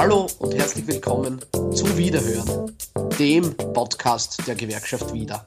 Hallo 0.00 0.28
und 0.38 0.54
herzlich 0.54 0.86
willkommen 0.86 1.44
zu 1.74 1.98
Wiederhören, 1.98 2.74
dem 3.18 3.54
Podcast 3.54 4.40
der 4.46 4.54
Gewerkschaft 4.54 5.12
Wieder. 5.12 5.46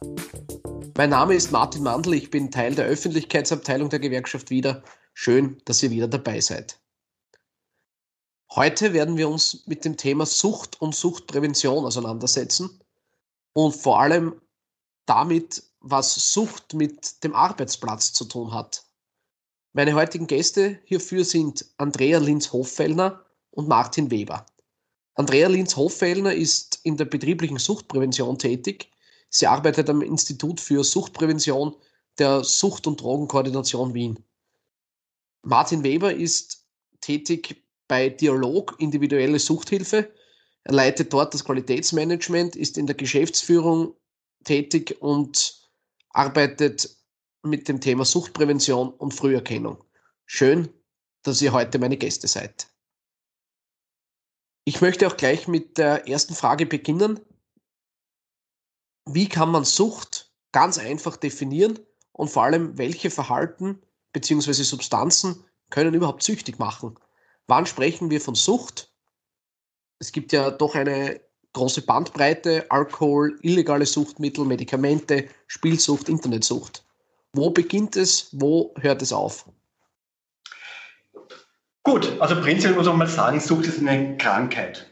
Mein 0.96 1.10
Name 1.10 1.34
ist 1.34 1.52
Martin 1.52 1.82
Mandl, 1.82 2.14
ich 2.14 2.30
bin 2.30 2.52
Teil 2.52 2.76
der 2.76 2.86
Öffentlichkeitsabteilung 2.86 3.90
der 3.90 3.98
Gewerkschaft 3.98 4.52
Wieder. 4.52 4.84
Schön, 5.16 5.60
dass 5.66 5.82
ihr 5.82 5.90
wieder 5.90 6.08
dabei 6.08 6.40
seid. 6.40 6.80
Heute 8.52 8.94
werden 8.94 9.18
wir 9.18 9.28
uns 9.28 9.66
mit 9.66 9.86
dem 9.86 9.98
Thema 9.98 10.28
Sucht 10.28 10.80
und 10.80 10.94
Suchtprävention 10.94 11.84
auseinandersetzen 11.84 12.80
und 13.54 13.76
vor 13.76 14.02
allem 14.02 14.40
damit, 15.08 15.64
was 15.80 16.32
Sucht 16.32 16.76
mit 16.76 17.24
dem 17.24 17.34
Arbeitsplatz 17.34 18.14
zu 18.14 18.26
tun 18.26 18.54
hat. 18.54 18.86
Meine 19.72 19.96
heutigen 19.96 20.28
Gäste 20.28 20.80
hierfür 20.84 21.26
sind 21.26 21.66
Andrea 21.78 22.20
Linz-Hoffellner 22.20 23.23
und 23.54 23.68
Martin 23.68 24.12
Weber. 24.12 24.46
Andrea 25.16 25.48
Linz-Hoffellner 25.48 26.34
ist 26.34 26.80
in 26.84 26.98
der 26.98 27.06
betrieblichen 27.06 27.60
Suchtprävention 27.60 28.40
tätig. 28.40 28.92
Sie 29.30 29.48
arbeitet 29.48 29.90
am 29.90 30.02
Institut 30.02 30.60
für 30.60 30.84
Suchtprävention 30.84 31.76
der 32.18 32.44
Sucht- 32.44 32.88
und 32.88 33.02
Drogenkoordination 33.02 33.94
Wien. 33.94 34.20
Martin 35.44 35.84
Weber 35.84 36.14
ist 36.14 36.66
tätig 37.02 37.64
bei 37.88 38.10
Dialog 38.10 38.76
Individuelle 38.80 39.40
Suchthilfe. 39.40 40.12
Er 40.64 40.74
leitet 40.74 41.12
dort 41.14 41.34
das 41.34 41.44
Qualitätsmanagement, 41.44 42.56
ist 42.56 42.78
in 42.78 42.88
der 42.88 42.96
Geschäftsführung 42.96 43.96
tätig 44.44 44.98
und 45.02 45.70
arbeitet 46.10 46.90
mit 47.44 47.68
dem 47.68 47.82
Thema 47.82 48.06
Suchtprävention 48.06 48.90
und 48.90 49.14
Früherkennung. 49.14 49.84
Schön, 50.26 50.70
dass 51.24 51.42
ihr 51.42 51.52
heute 51.52 51.78
meine 51.78 51.98
Gäste 51.98 52.28
seid. 52.28 52.68
Ich 54.66 54.80
möchte 54.80 55.08
auch 55.08 55.18
gleich 55.18 55.48
mit 55.48 55.78
der 55.78 56.08
ersten 56.08 56.36
Frage 56.36 56.66
beginnen. 56.66 57.20
Wie 59.06 59.28
kann 59.28 59.52
man 59.52 59.66
Sucht 59.66 60.32
ganz 60.54 60.78
einfach 60.78 61.18
definieren 61.18 61.80
und 62.14 62.30
vor 62.30 62.44
allem, 62.44 62.78
welche 62.78 63.10
Verhalten 63.10 63.82
bzw. 64.14 64.54
Substanzen 64.54 65.44
können 65.70 65.94
überhaupt 65.94 66.24
süchtig 66.24 66.60
machen? 66.60 66.98
Wann 67.48 67.66
sprechen 67.66 68.10
wir 68.10 68.22
von 68.22 68.36
Sucht? 68.36 68.94
Es 70.00 70.14
gibt 70.14 70.32
ja 70.32 70.50
doch 70.52 70.76
eine 70.76 71.20
große 71.52 71.82
Bandbreite, 71.82 72.66
Alkohol, 72.72 73.38
illegale 73.42 73.86
Suchtmittel, 73.86 74.46
Medikamente, 74.46 75.28
Spielsucht, 75.48 76.08
Internetsucht. 76.08 76.86
Wo 77.34 77.50
beginnt 77.50 77.98
es, 77.98 78.30
wo 78.32 78.74
hört 78.80 79.02
es 79.02 79.12
auf? 79.12 79.50
Gut, 81.84 82.14
also 82.22 82.40
prinzipiell 82.40 82.76
muss 82.76 82.88
man 82.88 82.98
mal 82.98 83.08
sagen, 83.08 83.42
Sucht 83.42 83.68
ist 83.68 83.80
eine 83.80 84.16
Krankheit. 84.18 84.90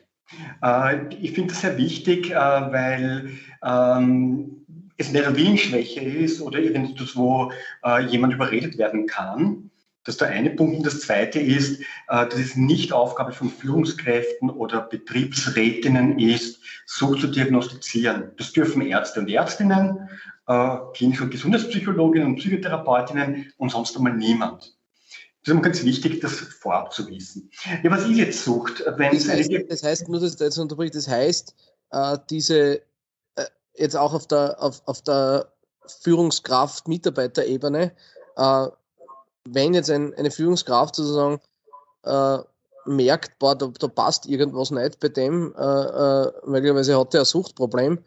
Äh, 0.61 1.15
ich 1.21 1.31
finde 1.31 1.53
das 1.53 1.61
sehr 1.61 1.77
wichtig, 1.77 2.31
äh, 2.31 2.35
weil 2.35 3.31
ähm, 3.63 4.65
es 4.97 5.09
eine 5.09 5.35
Willensschwäche 5.35 6.01
ist 6.01 6.41
oder 6.41 6.59
irgendetwas, 6.59 7.15
wo 7.15 7.51
äh, 7.85 8.03
jemand 8.05 8.33
überredet 8.33 8.77
werden 8.77 9.07
kann. 9.07 9.71
Das 10.03 10.15
ist 10.15 10.21
der 10.21 10.29
eine 10.29 10.49
Punkt. 10.49 10.77
Und 10.77 10.85
das 10.85 10.99
zweite 11.01 11.39
ist, 11.39 11.83
dass 12.07 12.33
es 12.33 12.55
nicht 12.55 12.91
Aufgabe 12.91 13.33
von 13.33 13.51
Führungskräften 13.51 14.49
oder 14.49 14.81
Betriebsrätinnen 14.81 16.17
ist, 16.17 16.59
Sucht 16.87 17.21
zu 17.21 17.27
diagnostizieren. 17.27 18.31
Das 18.35 18.51
dürfen 18.51 18.81
Ärzte 18.81 19.19
und 19.19 19.29
Ärztinnen, 19.29 20.09
klinische 20.95 21.25
und 21.25 21.29
Gesundheitspsychologinnen 21.29 22.29
und 22.29 22.37
Psychotherapeutinnen 22.37 23.53
und 23.57 23.69
sonst 23.69 23.95
einmal 23.95 24.17
niemand. 24.17 24.75
Das 25.43 25.55
ist 25.55 25.63
ganz 25.63 25.83
wichtig, 25.83 26.19
das 26.19 26.33
vorab 26.33 26.93
zu 26.93 27.07
wissen. 27.07 27.49
Ja, 27.83 27.89
was 27.89 28.03
ist 28.03 28.17
jetzt 28.17 28.43
Sucht? 28.43 28.83
Wenn 28.97 29.11
das, 29.11 29.27
heißt, 29.27 29.49
das 29.69 29.81
heißt, 29.83 30.07
nur 30.07 30.19
dass 30.19 30.37
jetzt 30.39 30.59
unterbricht, 30.59 30.93
das 30.93 31.07
heißt, 31.07 31.55
äh, 31.91 32.19
diese 32.29 32.81
äh, 33.35 33.45
jetzt 33.75 33.97
auch 33.97 34.13
auf 34.13 34.27
der, 34.27 34.61
auf, 34.61 34.83
auf 34.85 35.01
der 35.01 35.51
Führungskraft-Mitarbeiterebene, 35.87 37.91
äh, 38.37 38.67
wenn 39.45 39.73
jetzt 39.73 39.89
ein, 39.89 40.13
eine 40.13 40.29
Führungskraft 40.29 40.95
sozusagen 40.95 41.41
äh, 42.03 42.37
merkt, 42.85 43.39
boah, 43.39 43.55
da, 43.55 43.65
da, 43.67 43.87
passt 43.87 44.27
irgendwas 44.27 44.69
nicht 44.69 44.99
bei 44.99 45.09
dem, 45.09 45.55
äh, 45.55 45.61
äh, 45.61 46.31
möglicherweise 46.45 46.99
hat 46.99 47.15
er 47.15 47.21
ein 47.21 47.25
Suchtproblem, 47.25 48.03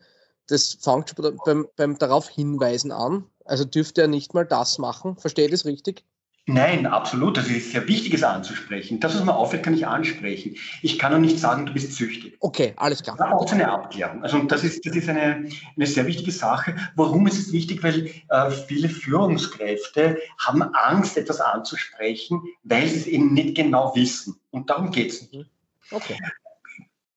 das 0.47 0.77
fängt 0.81 1.11
schon 1.11 1.37
beim, 1.45 1.67
beim 1.77 1.99
darauf 1.99 2.29
hinweisen 2.29 2.93
an. 2.93 3.29
Also 3.45 3.65
dürfte 3.65 4.03
er 4.03 4.09
nicht 4.09 4.35
mal 4.35 4.47
das 4.47 4.79
machen. 4.79 5.17
Verstehe 5.17 5.47
ich 5.47 5.51
das 5.51 5.65
richtig? 5.65 6.05
Nein, 6.47 6.87
absolut. 6.87 7.39
Das 7.39 7.49
ist 7.49 7.73
sehr 7.73 7.89
wichtig, 7.89 8.13
es 8.13 8.23
anzusprechen. 8.23 9.01
Das, 9.01 9.15
was 9.15 9.25
mir 9.25 9.35
auffällt, 9.35 9.63
kann 9.63 9.73
ich 9.73 9.87
ansprechen. 9.87 10.57
Ich 10.83 10.99
kann 10.99 11.15
auch 11.15 11.19
nicht 11.19 11.39
sagen, 11.39 11.65
du 11.65 11.73
bist 11.73 11.93
süchtig. 11.93 12.37
Okay, 12.41 12.75
alles 12.77 13.03
klar. 13.03 13.17
Das 13.17 13.31
braucht 13.31 13.53
eine 13.53 13.71
Abklärung. 13.71 14.23
Also 14.23 14.39
das 14.41 14.63
ist, 14.63 14.85
das 14.85 14.95
ist 14.95 15.09
eine, 15.09 15.49
eine 15.75 15.87
sehr 15.87 16.07
wichtige 16.07 16.33
Sache. 16.33 16.77
Warum 16.97 17.27
ist 17.27 17.39
es 17.39 17.53
wichtig? 17.53 17.83
Weil 17.83 18.11
äh, 18.29 18.51
viele 18.51 18.91
Führungskräfte 18.91 20.19
haben 20.39 20.63
Angst, 20.63 21.17
etwas 21.17 21.41
anzusprechen, 21.41 22.43
weil 22.63 22.87
sie 22.89 22.99
es 22.99 23.07
eben 23.07 23.33
nicht 23.33 23.57
genau 23.57 23.95
wissen. 23.97 24.37
Und 24.51 24.69
darum 24.69 24.91
geht 24.91 25.13
es 25.13 25.23
nicht. 25.23 25.35
Mhm. 25.35 25.47
Okay. 25.91 26.19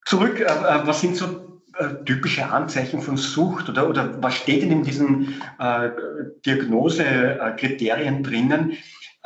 Zurück, 0.05 0.39
äh, 0.39 0.43
äh, 0.43 0.87
was 0.87 1.01
sind 1.01 1.17
so 1.17 1.61
äh, 1.77 2.03
typische 2.05 2.49
Anzeichen 2.49 3.01
von 3.01 3.17
Sucht 3.17 3.67
oder, 3.67 3.89
oder 3.89 4.23
was 4.23 4.35
steht 4.35 4.61
denn 4.61 4.71
in 4.71 4.83
diesen 4.83 5.41
äh, 5.59 5.89
Diagnosekriterien 6.45 8.23
drinnen? 8.23 8.77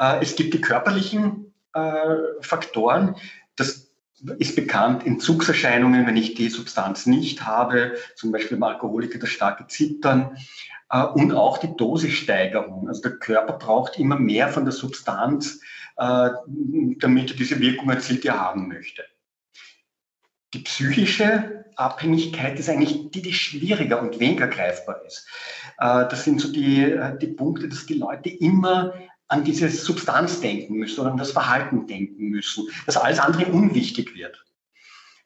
Äh, 0.02 0.22
es 0.22 0.36
gibt 0.36 0.54
die 0.54 0.62
körperlichen 0.62 1.54
äh, 1.74 2.16
Faktoren. 2.42 3.16
Das 3.56 3.92
ist 4.40 4.56
bekannt, 4.56 5.06
Entzugserscheinungen, 5.06 6.06
wenn 6.06 6.18
ich 6.18 6.34
die 6.34 6.50
Substanz 6.50 7.06
nicht 7.06 7.46
habe, 7.46 7.96
zum 8.16 8.32
Beispiel 8.32 8.58
beim 8.58 8.72
Alkoholiker 8.72 9.20
das 9.20 9.30
starke 9.30 9.68
Zittern 9.68 10.38
äh, 10.90 11.04
und 11.04 11.34
auch 11.34 11.60
die 11.60 11.76
Dosissteigerung. 11.76 12.88
Also 12.88 13.04
der 13.04 13.18
Körper 13.18 13.54
braucht 13.54 13.98
immer 14.00 14.18
mehr 14.18 14.50
von 14.50 14.66
der 14.66 14.74
Substanz, 14.74 15.62
damit 15.98 17.32
er 17.32 17.38
diese 17.38 17.60
Wirkung 17.60 17.90
erzielt, 17.92 18.24
die 18.24 18.30
er 18.30 18.40
haben 18.40 18.70
möchte. 18.70 19.04
Die 20.56 20.60
psychische 20.60 21.66
Abhängigkeit 21.76 22.58
ist 22.58 22.70
eigentlich 22.70 23.12
die, 23.12 23.22
die 23.22 23.34
schwieriger 23.34 24.02
und 24.02 24.20
weniger 24.20 24.48
greifbar 24.48 25.02
ist. 25.06 25.28
Das 25.78 26.24
sind 26.24 26.42
so 26.42 26.52
die, 26.52 26.98
die 27.22 27.28
Punkte, 27.28 27.70
dass 27.70 27.86
die 27.86 27.96
Leute 27.96 28.30
immer 28.30 28.94
an 29.32 29.46
diese 29.46 29.70
Substanz 29.70 30.42
denken 30.42 30.76
müssen 30.76 31.00
oder 31.00 31.12
an 31.12 31.18
das 31.18 31.32
Verhalten 31.32 31.88
denken 31.88 32.30
müssen, 32.30 32.68
dass 32.86 32.98
alles 32.98 33.18
andere 33.18 33.46
unwichtig 33.46 34.14
wird. 34.14 34.46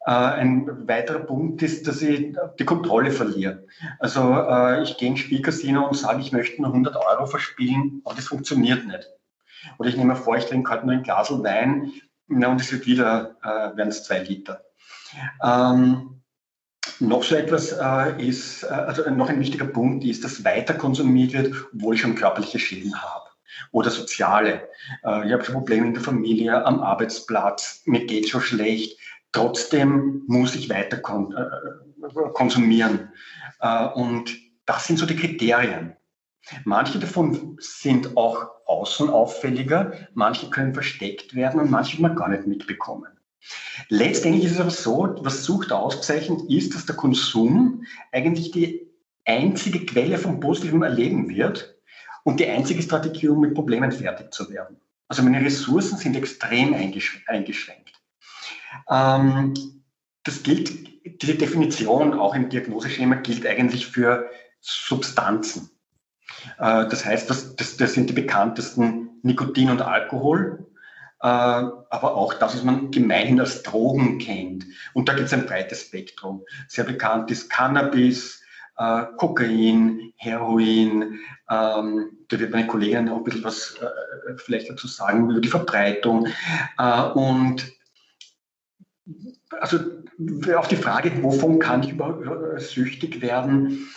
Äh, 0.05 0.11
ein 0.11 0.87
weiterer 0.87 1.19
Punkt 1.19 1.63
ist, 1.63 1.87
dass 1.87 2.03
ich 2.03 2.35
die 2.59 2.65
Kontrolle 2.65 3.09
verliere. 3.09 3.65
Also 3.97 4.21
äh, 4.31 4.83
ich 4.83 4.97
gehe 4.97 5.09
ins 5.09 5.21
Spielcasino 5.21 5.87
und 5.87 5.97
sage, 5.97 6.21
ich 6.21 6.31
möchte 6.31 6.61
nur 6.61 6.69
100 6.69 6.95
Euro 6.95 7.25
verspielen, 7.25 8.01
aber 8.05 8.13
das 8.13 8.27
funktioniert 8.27 8.85
nicht. 8.85 9.09
Oder 9.79 9.89
ich 9.89 9.97
nehme 9.97 10.15
vor, 10.15 10.37
ich 10.37 10.45
trinke 10.45 10.71
heute 10.71 10.85
nur 10.85 10.93
ein 10.93 11.03
Glas 11.03 11.31
Wein 11.31 11.91
na, 12.27 12.49
und 12.49 12.61
es 12.61 12.71
wird 12.71 12.85
wieder, 12.85 13.37
äh, 13.41 13.75
werden 13.75 13.89
es 13.89 14.03
zwei 14.03 14.19
Liter. 14.19 14.61
Ähm, 15.43 16.21
noch 16.99 17.23
so 17.23 17.35
etwas 17.35 17.71
äh, 17.71 18.23
ist, 18.23 18.63
äh, 18.63 18.67
also 18.67 19.09
noch 19.09 19.29
ein 19.29 19.39
wichtiger 19.39 19.65
Punkt 19.65 20.03
ist, 20.03 20.23
dass 20.23 20.45
weiter 20.45 20.75
konsumiert 20.75 21.33
wird, 21.33 21.53
obwohl 21.73 21.95
ich 21.95 22.01
schon 22.01 22.13
körperliche 22.13 22.59
Schäden 22.59 23.01
habe 23.01 23.24
oder 23.71 23.89
soziale. 23.89 24.69
Äh, 25.03 25.27
ich 25.27 25.33
habe 25.33 25.43
Probleme 25.43 25.87
in 25.87 25.93
der 25.93 26.03
Familie, 26.03 26.65
am 26.65 26.79
Arbeitsplatz, 26.81 27.81
mir 27.85 28.05
geht 28.05 28.29
schon 28.29 28.41
schlecht. 28.41 28.99
Trotzdem 29.31 30.23
muss 30.27 30.55
ich 30.55 30.69
weiter 30.69 30.97
äh, 30.97 32.29
konsumieren. 32.33 33.11
Äh, 33.59 33.87
und 33.87 34.35
das 34.65 34.87
sind 34.87 34.97
so 34.97 35.05
die 35.05 35.15
Kriterien. 35.15 35.95
Manche 36.63 36.99
davon 36.99 37.57
sind 37.59 38.15
auch 38.17 38.47
außen 38.67 39.09
auffälliger, 39.09 39.93
manche 40.13 40.49
können 40.49 40.73
versteckt 40.73 41.35
werden 41.35 41.59
und 41.59 41.71
manche 41.71 42.01
man 42.01 42.15
gar 42.15 42.29
nicht 42.29 42.47
mitbekommen. 42.47 43.11
Letztendlich 43.89 44.45
ist 44.45 44.53
es 44.53 44.59
aber 44.59 44.71
so, 44.71 45.15
was 45.19 45.43
Sucht 45.43 45.71
auszeichnet, 45.71 46.41
ist, 46.49 46.73
dass 46.73 46.85
der 46.85 46.95
Konsum 46.95 47.83
eigentlich 48.11 48.51
die 48.51 48.87
einzige 49.25 49.85
Quelle 49.85 50.17
von 50.17 50.39
positivem 50.39 50.83
Erleben 50.83 51.29
wird 51.29 51.74
und 52.25 52.39
die 52.39 52.47
einzige 52.47 52.81
Strategie, 52.81 53.29
um 53.29 53.39
mit 53.39 53.53
Problemen 53.53 53.91
fertig 53.91 54.33
zu 54.33 54.49
werden. 54.49 54.77
Also 55.07 55.21
meine 55.21 55.45
Ressourcen 55.45 55.97
sind 55.97 56.17
extrem 56.17 56.73
eingeschränkt. 56.73 57.93
Ähm, 58.89 59.53
das 60.23 60.41
gilt, 60.41 61.21
diese 61.21 61.35
Definition 61.35 62.19
auch 62.19 62.33
im 62.33 62.49
Diagnoseschema 62.49 63.15
gilt 63.17 63.45
eigentlich 63.45 63.85
für 63.85 64.27
Substanzen. 64.59 65.69
Äh, 66.57 66.87
das 66.89 67.05
heißt, 67.05 67.29
das, 67.29 67.55
das, 67.55 67.77
das, 67.77 67.93
sind 67.93 68.09
die 68.09 68.13
bekanntesten 68.13 69.19
Nikotin 69.21 69.69
und 69.69 69.83
Alkohol, 69.83 70.65
äh, 71.21 71.27
aber 71.27 72.15
auch 72.15 72.33
das, 72.33 72.55
was 72.55 72.63
man 72.63 72.89
gemeinhin 72.89 73.39
als 73.39 73.61
Drogen 73.61 74.17
kennt. 74.17 74.65
Und 74.93 75.07
da 75.09 75.13
gibt 75.13 75.27
es 75.27 75.33
ein 75.33 75.45
breites 75.45 75.81
Spektrum. 75.81 76.43
Sehr 76.67 76.85
bekannt 76.85 77.29
ist 77.29 77.51
Cannabis, 77.51 78.41
äh, 78.77 79.03
Kokain, 79.17 80.13
Heroin. 80.17 81.19
Ähm, 81.49 82.17
da 82.27 82.39
wird 82.39 82.51
meine 82.51 82.67
Kollegin 82.67 83.09
auch 83.09 83.17
ein 83.17 83.23
bisschen 83.23 83.43
was 83.43 83.75
äh, 83.81 84.37
vielleicht 84.37 84.69
dazu 84.69 84.87
sagen 84.87 85.29
über 85.29 85.41
die 85.41 85.47
Verbreitung. 85.47 86.27
Äh, 86.77 87.01
und 87.11 87.71
also 89.59 89.79
auf 90.55 90.67
die 90.67 90.75
Frage, 90.75 91.11
wovon 91.23 91.59
kann 91.59 91.83
ich 91.83 91.91
überhaupt 91.91 92.25
süchtig 92.61 93.21
werden? 93.21 93.87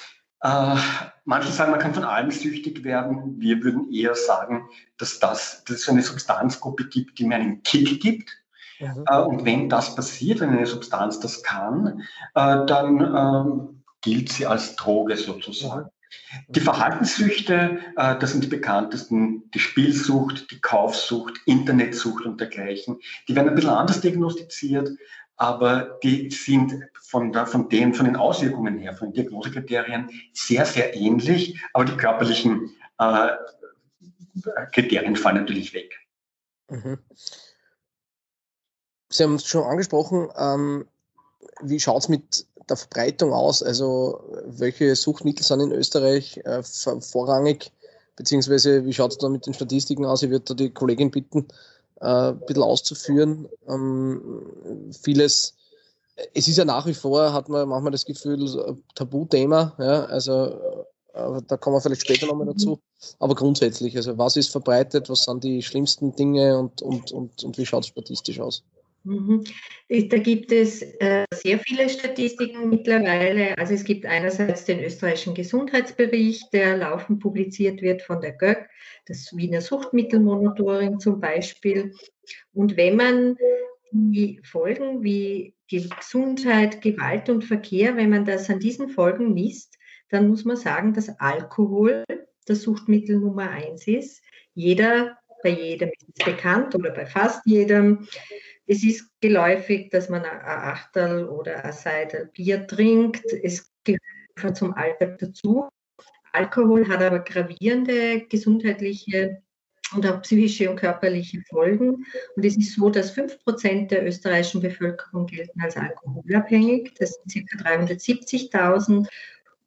Äh, 0.40 0.76
manche 1.24 1.50
sagen, 1.50 1.70
man 1.70 1.80
kann 1.80 1.94
von 1.94 2.04
allem 2.04 2.30
süchtig 2.30 2.84
werden. 2.84 3.40
Wir 3.40 3.62
würden 3.62 3.90
eher 3.92 4.14
sagen, 4.14 4.68
dass, 4.98 5.18
das, 5.18 5.64
dass 5.64 5.78
es 5.78 5.88
eine 5.88 6.02
Substanzgruppe 6.02 6.84
gibt, 6.84 7.18
die 7.18 7.24
mir 7.24 7.36
einen 7.36 7.62
Kick 7.62 8.00
gibt. 8.00 8.30
Mhm. 8.78 9.04
Äh, 9.06 9.20
und 9.20 9.44
wenn 9.44 9.68
das 9.68 9.94
passiert, 9.94 10.40
wenn 10.40 10.50
eine 10.50 10.66
Substanz 10.66 11.18
das 11.18 11.42
kann, 11.42 12.02
äh, 12.34 12.66
dann 12.66 13.00
ähm, 13.00 13.77
gilt 14.08 14.32
sie 14.32 14.46
als 14.46 14.74
Droge 14.76 15.16
sozusagen. 15.16 15.84
Mhm. 15.84 16.52
Die 16.52 16.60
Verhaltenssüchte, 16.60 17.78
äh, 17.96 18.18
das 18.18 18.32
sind 18.32 18.42
die 18.42 18.48
bekanntesten, 18.48 19.50
die 19.50 19.58
Spielsucht, 19.58 20.50
die 20.50 20.60
Kaufsucht, 20.60 21.38
Internetsucht 21.44 22.24
und 22.24 22.40
dergleichen. 22.40 22.98
Die 23.28 23.36
werden 23.36 23.50
ein 23.50 23.54
bisschen 23.54 23.70
anders 23.70 24.00
diagnostiziert, 24.00 24.90
aber 25.36 25.98
die 26.02 26.30
sind 26.30 26.74
von, 27.00 27.32
der, 27.32 27.46
von, 27.46 27.68
den, 27.68 27.92
von 27.92 28.06
den 28.06 28.16
Auswirkungen 28.16 28.78
her, 28.78 28.94
von 28.94 29.08
den 29.08 29.24
Diagnosekriterien 29.24 30.10
sehr, 30.32 30.64
sehr 30.64 30.96
ähnlich, 30.96 31.60
aber 31.74 31.84
die 31.84 31.96
körperlichen 31.96 32.70
äh, 32.98 33.28
Kriterien 34.72 35.16
fallen 35.16 35.36
natürlich 35.36 35.74
weg. 35.74 35.94
Mhm. 36.70 36.98
Sie 39.10 39.24
haben 39.24 39.34
es 39.34 39.46
schon 39.46 39.64
angesprochen, 39.64 40.28
ähm, 40.36 40.86
wie 41.60 41.80
schaut 41.80 42.02
es 42.02 42.08
mit 42.08 42.46
der 42.70 42.76
Verbreitung 42.76 43.32
aus? 43.32 43.62
Also 43.62 44.20
welche 44.46 44.94
Suchtmittel 44.94 45.44
sind 45.44 45.60
in 45.60 45.72
Österreich 45.72 46.38
äh, 46.44 46.62
vorrangig? 46.62 47.72
Beziehungsweise 48.16 48.84
wie 48.84 48.92
schaut 48.92 49.12
es 49.12 49.18
da 49.18 49.28
mit 49.28 49.46
den 49.46 49.54
Statistiken 49.54 50.04
aus? 50.04 50.22
Ich 50.22 50.30
würde 50.30 50.44
da 50.44 50.54
die 50.54 50.70
Kollegin 50.70 51.10
bitten, 51.10 51.46
äh, 52.00 52.30
ein 52.30 52.40
bisschen 52.40 52.62
auszuführen. 52.62 53.48
Ähm, 53.68 54.92
vieles, 55.02 55.54
es 56.34 56.48
ist 56.48 56.56
ja 56.56 56.64
nach 56.64 56.86
wie 56.86 56.94
vor, 56.94 57.32
hat 57.32 57.48
man 57.48 57.68
manchmal 57.68 57.92
das 57.92 58.04
Gefühl, 58.04 58.76
Tabuthema. 58.94 59.74
Ja? 59.78 60.04
Also 60.06 60.58
äh, 61.14 61.42
da 61.46 61.56
kommen 61.56 61.76
wir 61.76 61.80
vielleicht 61.80 62.02
später 62.02 62.26
nochmal 62.26 62.46
dazu. 62.46 62.80
Aber 63.18 63.34
grundsätzlich, 63.34 63.96
also 63.96 64.18
was 64.18 64.36
ist 64.36 64.50
verbreitet, 64.50 65.08
was 65.08 65.24
sind 65.24 65.44
die 65.44 65.62
schlimmsten 65.62 66.14
Dinge 66.14 66.58
und, 66.58 66.82
und, 66.82 67.12
und, 67.12 67.44
und 67.44 67.58
wie 67.58 67.66
schaut 67.66 67.84
es 67.84 67.88
statistisch 67.88 68.40
aus? 68.40 68.64
Mhm. 69.08 69.44
Da 69.88 70.18
gibt 70.18 70.52
es 70.52 70.82
äh, 70.82 71.24
sehr 71.32 71.58
viele 71.60 71.88
Statistiken 71.88 72.68
mittlerweile. 72.68 73.56
Also 73.56 73.72
es 73.72 73.84
gibt 73.84 74.04
einerseits 74.04 74.66
den 74.66 74.84
österreichischen 74.84 75.34
Gesundheitsbericht, 75.34 76.52
der 76.52 76.76
laufend 76.76 77.20
publiziert 77.20 77.80
wird 77.80 78.02
von 78.02 78.20
der 78.20 78.32
GÖG, 78.32 78.66
das 79.06 79.34
Wiener 79.34 79.62
Suchtmittelmonitoring 79.62 81.00
zum 81.00 81.20
Beispiel. 81.20 81.94
Und 82.52 82.76
wenn 82.76 82.96
man 82.96 83.36
die 83.92 84.40
Folgen 84.44 85.02
wie 85.02 85.54
Gesundheit, 85.70 86.82
Gewalt 86.82 87.30
und 87.30 87.44
Verkehr, 87.44 87.96
wenn 87.96 88.10
man 88.10 88.26
das 88.26 88.50
an 88.50 88.60
diesen 88.60 88.90
Folgen 88.90 89.32
misst, 89.32 89.78
dann 90.10 90.28
muss 90.28 90.44
man 90.44 90.56
sagen, 90.56 90.92
dass 90.92 91.08
Alkohol 91.18 92.04
das 92.44 92.62
Suchtmittel 92.62 93.18
Nummer 93.18 93.50
eins 93.50 93.86
ist. 93.86 94.22
Jeder, 94.54 95.16
bei 95.42 95.50
jedem 95.50 95.90
ist 95.90 96.18
es 96.18 96.24
bekannt 96.24 96.74
oder 96.74 96.90
bei 96.90 97.06
fast 97.06 97.46
jedem. 97.46 98.06
Es 98.70 98.84
ist 98.84 99.10
geläufig, 99.22 99.88
dass 99.90 100.10
man 100.10 100.24
ein 100.24 100.40
Achtel 100.42 101.26
oder 101.26 101.64
ein 101.64 101.72
Seidel 101.72 102.26
Bier 102.26 102.66
trinkt. 102.66 103.24
Es 103.42 103.72
gehört 103.82 104.56
zum 104.56 104.74
Alltag 104.74 105.18
dazu. 105.18 105.68
Alkohol 106.32 106.86
hat 106.86 107.00
aber 107.00 107.20
gravierende 107.20 108.26
gesundheitliche 108.28 109.42
und 109.94 110.06
auch 110.06 110.20
psychische 110.20 110.68
und 110.68 110.76
körperliche 110.76 111.40
Folgen. 111.48 112.04
Und 112.36 112.44
es 112.44 112.58
ist 112.58 112.74
so, 112.74 112.90
dass 112.90 113.16
5% 113.16 113.88
der 113.88 114.06
österreichischen 114.06 114.60
Bevölkerung 114.60 115.26
gelten 115.26 115.62
als 115.62 115.78
alkoholabhängig. 115.78 116.92
Das 116.98 117.18
sind 117.24 117.48
ca. 117.50 117.70
370.000 117.70 119.08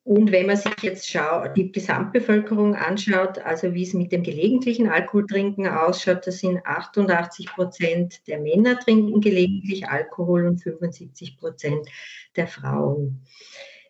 und 0.03 0.31
wenn 0.31 0.47
man 0.47 0.57
sich 0.57 0.73
jetzt 0.81 1.15
die 1.55 1.71
Gesamtbevölkerung 1.71 2.75
anschaut, 2.75 3.37
also 3.39 3.73
wie 3.75 3.83
es 3.83 3.93
mit 3.93 4.11
dem 4.11 4.23
gelegentlichen 4.23 4.89
Alkoholtrinken 4.89 5.67
ausschaut, 5.67 6.25
das 6.25 6.39
sind 6.39 6.65
88 6.65 7.45
Prozent 7.47 8.27
der 8.27 8.39
Männer 8.39 8.79
trinken 8.79 9.21
gelegentlich 9.21 9.87
Alkohol 9.87 10.47
und 10.47 10.57
75 10.57 11.37
Prozent 11.37 11.87
der 12.35 12.47
Frauen. 12.47 13.21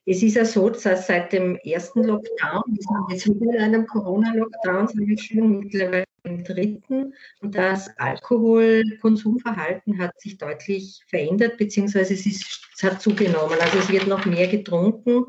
Es 0.05 0.21
ist 0.21 0.35
ja 0.35 0.43
so, 0.43 0.69
dass 0.69 1.07
seit 1.07 1.31
dem 1.31 1.55
ersten 1.57 2.03
Lockdown, 2.03 2.63
wir 2.67 2.81
sind 2.81 3.11
jetzt 3.11 3.27
wieder 3.27 3.55
in 3.55 3.61
einem 3.61 3.87
Corona-Lockdown, 3.87 4.87
sind 4.89 5.07
wir 5.07 5.17
schon 5.17 5.59
mittlerweile 5.59 6.03
im 6.23 6.43
dritten, 6.43 7.13
das 7.41 7.89
Alkoholkonsumverhalten 7.97 9.99
hat 9.99 10.19
sich 10.19 10.37
deutlich 10.37 11.01
verändert, 11.07 11.57
beziehungsweise 11.57 12.13
es, 12.13 12.25
ist, 12.25 12.67
es 12.75 12.83
hat 12.83 13.01
zugenommen. 13.01 13.57
Also 13.59 13.79
es 13.79 13.89
wird 13.89 14.07
noch 14.07 14.25
mehr 14.25 14.47
getrunken, 14.47 15.25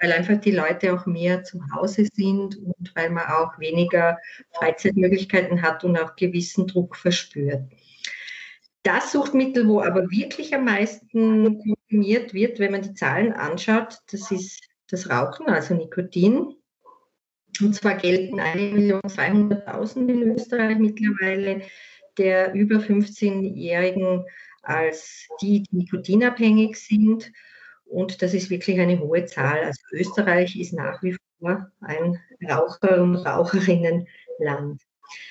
weil 0.00 0.12
einfach 0.12 0.40
die 0.40 0.52
Leute 0.52 0.94
auch 0.94 1.06
mehr 1.06 1.42
zu 1.42 1.60
Hause 1.74 2.06
sind 2.12 2.56
und 2.56 2.92
weil 2.94 3.10
man 3.10 3.26
auch 3.26 3.58
weniger 3.58 4.18
Freizeitmöglichkeiten 4.52 5.62
hat 5.62 5.84
und 5.84 5.98
auch 5.98 6.16
gewissen 6.16 6.66
Druck 6.66 6.96
verspürt. 6.96 7.62
Das 8.82 9.12
Suchtmittel, 9.12 9.68
wo 9.68 9.82
aber 9.82 10.10
wirklich 10.10 10.54
am 10.54 10.64
meisten 10.64 11.58
konsumiert 11.58 12.32
wird, 12.32 12.58
wenn 12.58 12.72
man 12.72 12.82
die 12.82 12.94
Zahlen 12.94 13.32
anschaut, 13.32 13.98
das 14.10 14.30
ist 14.30 14.60
das 14.88 15.10
Rauchen, 15.10 15.48
also 15.48 15.74
Nikotin. 15.74 16.54
Und 17.60 17.74
zwar 17.74 17.96
gelten 17.96 18.40
1.200.000 18.40 20.08
in 20.08 20.22
Österreich 20.34 20.78
mittlerweile 20.78 21.62
der 22.18 22.52
über 22.54 22.76
15-Jährigen 22.76 24.24
als 24.62 25.26
die, 25.40 25.62
die 25.62 25.76
nikotinabhängig 25.76 26.76
sind. 26.76 27.32
Und 27.86 28.22
das 28.22 28.34
ist 28.34 28.50
wirklich 28.50 28.78
eine 28.78 29.00
hohe 29.00 29.24
Zahl. 29.24 29.64
Also 29.64 29.80
Österreich 29.92 30.58
ist 30.58 30.72
nach 30.72 31.02
wie 31.02 31.16
vor 31.38 31.70
ein 31.80 32.20
Raucher- 32.48 33.02
und 33.02 33.16
Raucherinnenland. 33.16 34.82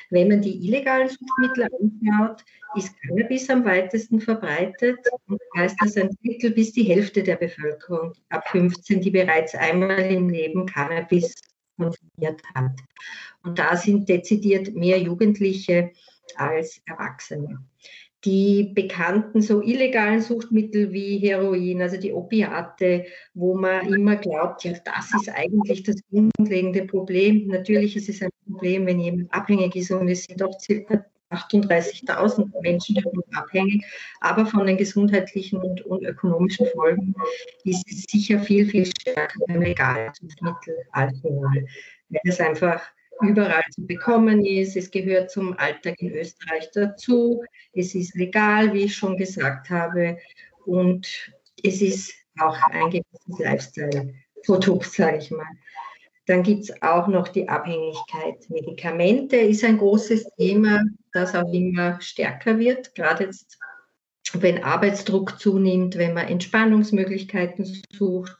Wenn 0.09 0.27
man 0.27 0.41
die 0.41 0.67
illegalen 0.67 1.07
Suchtmittel 1.07 1.63
anschaut, 1.63 2.43
ist 2.75 2.93
Cannabis 3.01 3.49
am 3.49 3.63
weitesten 3.63 4.19
verbreitet. 4.19 4.99
Und 5.27 5.39
das 5.53 5.61
heißt, 5.61 5.75
dass 5.81 5.97
ein 5.97 6.09
Drittel 6.21 6.51
bis 6.51 6.73
die 6.73 6.83
Hälfte 6.83 7.23
der 7.23 7.37
Bevölkerung 7.37 8.13
ab 8.29 8.47
15, 8.49 8.99
die 8.99 9.11
bereits 9.11 9.55
einmal 9.55 9.99
im 9.99 10.29
Leben 10.29 10.65
Cannabis 10.65 11.33
konsumiert 11.79 12.41
hat. 12.53 12.73
Und 13.43 13.57
da 13.57 13.75
sind 13.75 14.07
dezidiert 14.07 14.75
mehr 14.75 14.99
Jugendliche 14.99 15.91
als 16.35 16.81
Erwachsene 16.85 17.59
die 18.25 18.71
bekannten 18.75 19.41
so 19.41 19.61
illegalen 19.61 20.21
Suchtmittel 20.21 20.91
wie 20.91 21.19
Heroin, 21.19 21.81
also 21.81 21.97
die 21.97 22.11
Opiate, 22.11 23.05
wo 23.33 23.55
man 23.57 23.93
immer 23.93 24.17
glaubt, 24.17 24.63
ja, 24.65 24.73
das 24.83 25.13
ist 25.13 25.29
eigentlich 25.29 25.83
das 25.83 25.95
grundlegende 26.11 26.85
Problem. 26.85 27.47
Natürlich 27.47 27.95
ist 27.95 28.09
es 28.09 28.21
ein 28.21 28.29
Problem, 28.45 28.85
wenn 28.85 28.99
jemand 28.99 29.33
abhängig 29.33 29.75
ist 29.77 29.91
und 29.91 30.09
es 30.09 30.25
sind 30.25 30.41
doch 30.41 30.59
circa 30.59 31.05
38.000 31.31 32.49
Menschen 32.61 32.95
davon 32.95 33.23
abhängig, 33.33 33.85
aber 34.21 34.45
von 34.45 34.65
den 34.65 34.77
gesundheitlichen 34.77 35.59
und, 35.59 35.81
und, 35.85 36.03
ökonomischen 36.03 36.67
Folgen 36.73 37.13
ist 37.63 37.85
es 37.87 38.03
sicher 38.09 38.39
viel, 38.39 38.65
viel 38.67 38.85
stärker 38.85 39.39
beim 39.47 39.61
legalen 39.61 40.11
Suchtmittel 40.13 40.75
Alkohol, 40.91 41.67
weil 42.09 42.21
es 42.23 42.39
einfach 42.39 42.81
überall 43.21 43.63
zu 43.71 43.85
bekommen 43.85 44.45
ist. 44.45 44.75
Es 44.75 44.89
gehört 44.89 45.31
zum 45.31 45.57
Alltag 45.57 45.95
in 45.99 46.11
Österreich 46.11 46.69
dazu. 46.73 47.43
Es 47.73 47.95
ist 47.95 48.15
legal, 48.15 48.73
wie 48.73 48.85
ich 48.85 48.95
schon 48.95 49.17
gesagt 49.17 49.69
habe. 49.69 50.17
Und 50.65 51.31
es 51.63 51.81
ist 51.81 52.13
auch 52.39 52.57
ein 52.71 52.89
gewisses 52.89 53.39
Lifestyle-Produkt, 53.39 54.91
sage 54.91 55.17
ich 55.17 55.31
mal. 55.31 55.47
Dann 56.29 56.43
gibt 56.43 56.65
es 56.65 56.81
auch 56.83 57.07
noch 57.07 57.29
die 57.29 57.49
Abhängigkeit. 57.49 58.47
Medikamente 58.49 59.35
ist 59.35 59.63
ein 59.63 59.79
großes 59.79 60.29
Thema, 60.37 60.83
das 61.11 61.33
auch 61.33 61.51
immer 61.51 61.99
stärker 62.01 62.59
wird, 62.59 62.93
gerade 62.93 63.23
jetzt, 63.23 63.57
wenn 64.33 64.63
Arbeitsdruck 64.63 65.39
zunimmt, 65.39 65.97
wenn 65.97 66.13
man 66.13 66.27
Entspannungsmöglichkeiten 66.27 67.65
sucht. 67.91 68.37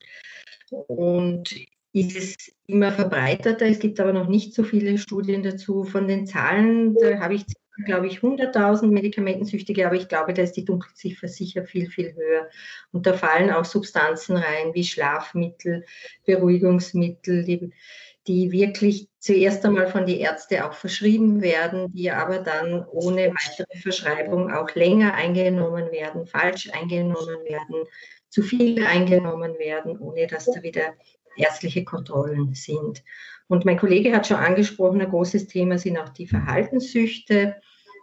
Und 0.69 1.49
ist 1.91 2.15
es 2.15 2.51
immer 2.67 2.91
verbreiteter. 2.91 3.65
Es 3.65 3.79
gibt 3.79 3.99
aber 3.99 4.13
noch 4.13 4.27
nicht 4.27 4.53
so 4.53 4.61
viele 4.61 4.99
Studien 4.99 5.41
dazu. 5.41 5.83
Von 5.83 6.07
den 6.07 6.27
Zahlen, 6.27 6.93
da 6.93 7.19
habe 7.19 7.33
ich, 7.33 7.45
glaube 7.85 8.07
ich, 8.07 8.19
100.000 8.19 8.87
Medikamentensüchtige, 8.87 9.85
aber 9.85 9.95
ich 9.95 10.07
glaube, 10.07 10.33
da 10.33 10.41
ist 10.41 10.53
die 10.53 10.65
Dunkelziffer 10.65 11.27
sicher 11.27 11.63
viel, 11.65 11.89
viel 11.89 12.13
höher. 12.15 12.49
Und 12.91 13.05
da 13.05 13.13
fallen 13.13 13.51
auch 13.51 13.65
Substanzen 13.65 14.37
rein, 14.37 14.73
wie 14.73 14.83
Schlafmittel, 14.83 15.85
Beruhigungsmittel, 16.25 17.43
die, 17.43 17.71
die 18.27 18.51
wirklich 18.51 19.07
zuerst 19.19 19.65
einmal 19.65 19.87
von 19.87 20.05
den 20.05 20.19
Ärzten 20.19 20.61
auch 20.61 20.73
verschrieben 20.73 21.41
werden, 21.41 21.91
die 21.91 22.11
aber 22.11 22.39
dann 22.39 22.85
ohne 22.85 23.33
weitere 23.33 23.77
Verschreibung 23.79 24.51
auch 24.51 24.73
länger 24.75 25.13
eingenommen 25.13 25.91
werden, 25.91 26.25
falsch 26.25 26.69
eingenommen 26.71 27.43
werden, 27.45 27.85
zu 28.29 28.43
viel 28.43 28.85
eingenommen 28.85 29.57
werden, 29.57 29.97
ohne 29.99 30.27
dass 30.27 30.45
da 30.45 30.61
wieder 30.61 30.93
ärztliche 31.35 31.83
Kontrollen 31.83 32.53
sind. 32.53 33.03
Und 33.47 33.65
mein 33.65 33.79
Kollege 33.79 34.13
hat 34.13 34.27
schon 34.27 34.37
angesprochen, 34.37 35.01
ein 35.01 35.09
großes 35.09 35.47
Thema 35.47 35.77
sind 35.79 35.97
auch 35.97 36.09
die 36.09 36.27
Verhaltenssüchte. 36.27 37.55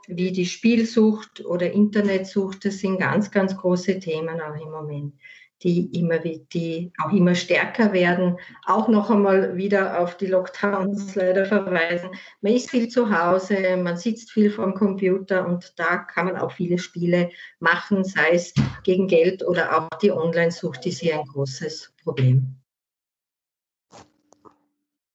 Wie 0.06 0.32
die 0.32 0.46
Spielsucht 0.46 1.44
oder 1.44 1.70
Internetsucht, 1.70 2.64
das 2.64 2.78
sind 2.78 2.98
ganz, 2.98 3.30
ganz 3.30 3.56
große 3.56 3.98
Themen 3.98 4.40
auch 4.40 4.60
im 4.60 4.70
Moment, 4.70 5.14
die 5.62 5.86
immer, 5.98 6.18
die 6.18 6.92
auch 7.02 7.12
immer 7.12 7.34
stärker 7.34 7.92
werden. 7.92 8.38
Auch 8.66 8.88
noch 8.88 9.10
einmal 9.10 9.56
wieder 9.56 10.00
auf 10.00 10.16
die 10.16 10.26
Lockdowns 10.26 11.14
leider 11.14 11.46
verweisen. 11.46 12.10
Man 12.40 12.52
ist 12.52 12.70
viel 12.70 12.88
zu 12.88 13.10
Hause, 13.10 13.76
man 13.76 13.96
sitzt 13.96 14.30
viel 14.30 14.50
vorm 14.50 14.75
Computer 14.75 15.46
und 15.46 15.72
da 15.76 15.96
kann 15.96 16.26
man 16.26 16.36
auch 16.36 16.52
viele 16.52 16.78
Spiele 16.78 17.30
machen, 17.58 18.04
sei 18.04 18.32
es 18.32 18.52
gegen 18.84 19.08
Geld 19.08 19.46
oder 19.46 19.76
auch 19.76 19.98
die 19.98 20.12
Online-Sucht 20.12 20.86
ist 20.86 21.00
hier 21.00 21.18
ein 21.18 21.26
großes 21.26 21.94
Problem. 22.02 22.56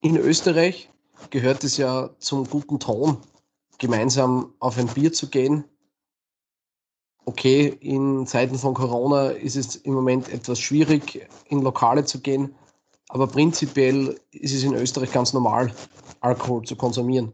In 0.04 0.18
Österreich 0.18 0.90
gehört 1.30 1.64
es 1.64 1.78
ja 1.78 2.10
zum 2.18 2.50
guten 2.50 2.80
Ton, 2.80 3.18
gemeinsam 3.82 4.54
auf 4.60 4.78
ein 4.78 4.88
Bier 4.88 5.12
zu 5.12 5.28
gehen. 5.28 5.66
Okay, 7.26 7.68
in 7.82 8.28
Zeiten 8.28 8.58
von 8.58 8.76
Corona 8.76 9.30
ist 9.30 9.56
es 9.56 9.76
im 9.76 9.94
Moment 9.94 10.30
etwas 10.30 10.60
schwierig, 10.60 11.28
in 11.50 11.62
Lokale 11.62 12.06
zu 12.06 12.22
gehen, 12.22 12.56
aber 13.10 13.26
prinzipiell 13.28 14.20
ist 14.32 14.54
es 14.54 14.64
in 14.64 14.76
Österreich 14.76 15.12
ganz 15.12 15.34
normal, 15.34 15.74
Alkohol 16.20 16.64
zu 16.64 16.76
konsumieren. 16.76 17.32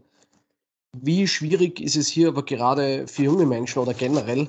Wie 0.93 1.27
schwierig 1.27 1.81
ist 1.81 1.97
es 1.97 2.07
hier 2.07 2.29
aber 2.29 2.43
gerade 2.43 3.07
für 3.07 3.23
junge 3.23 3.45
Menschen 3.45 3.79
oder 3.79 3.93
generell, 3.93 4.47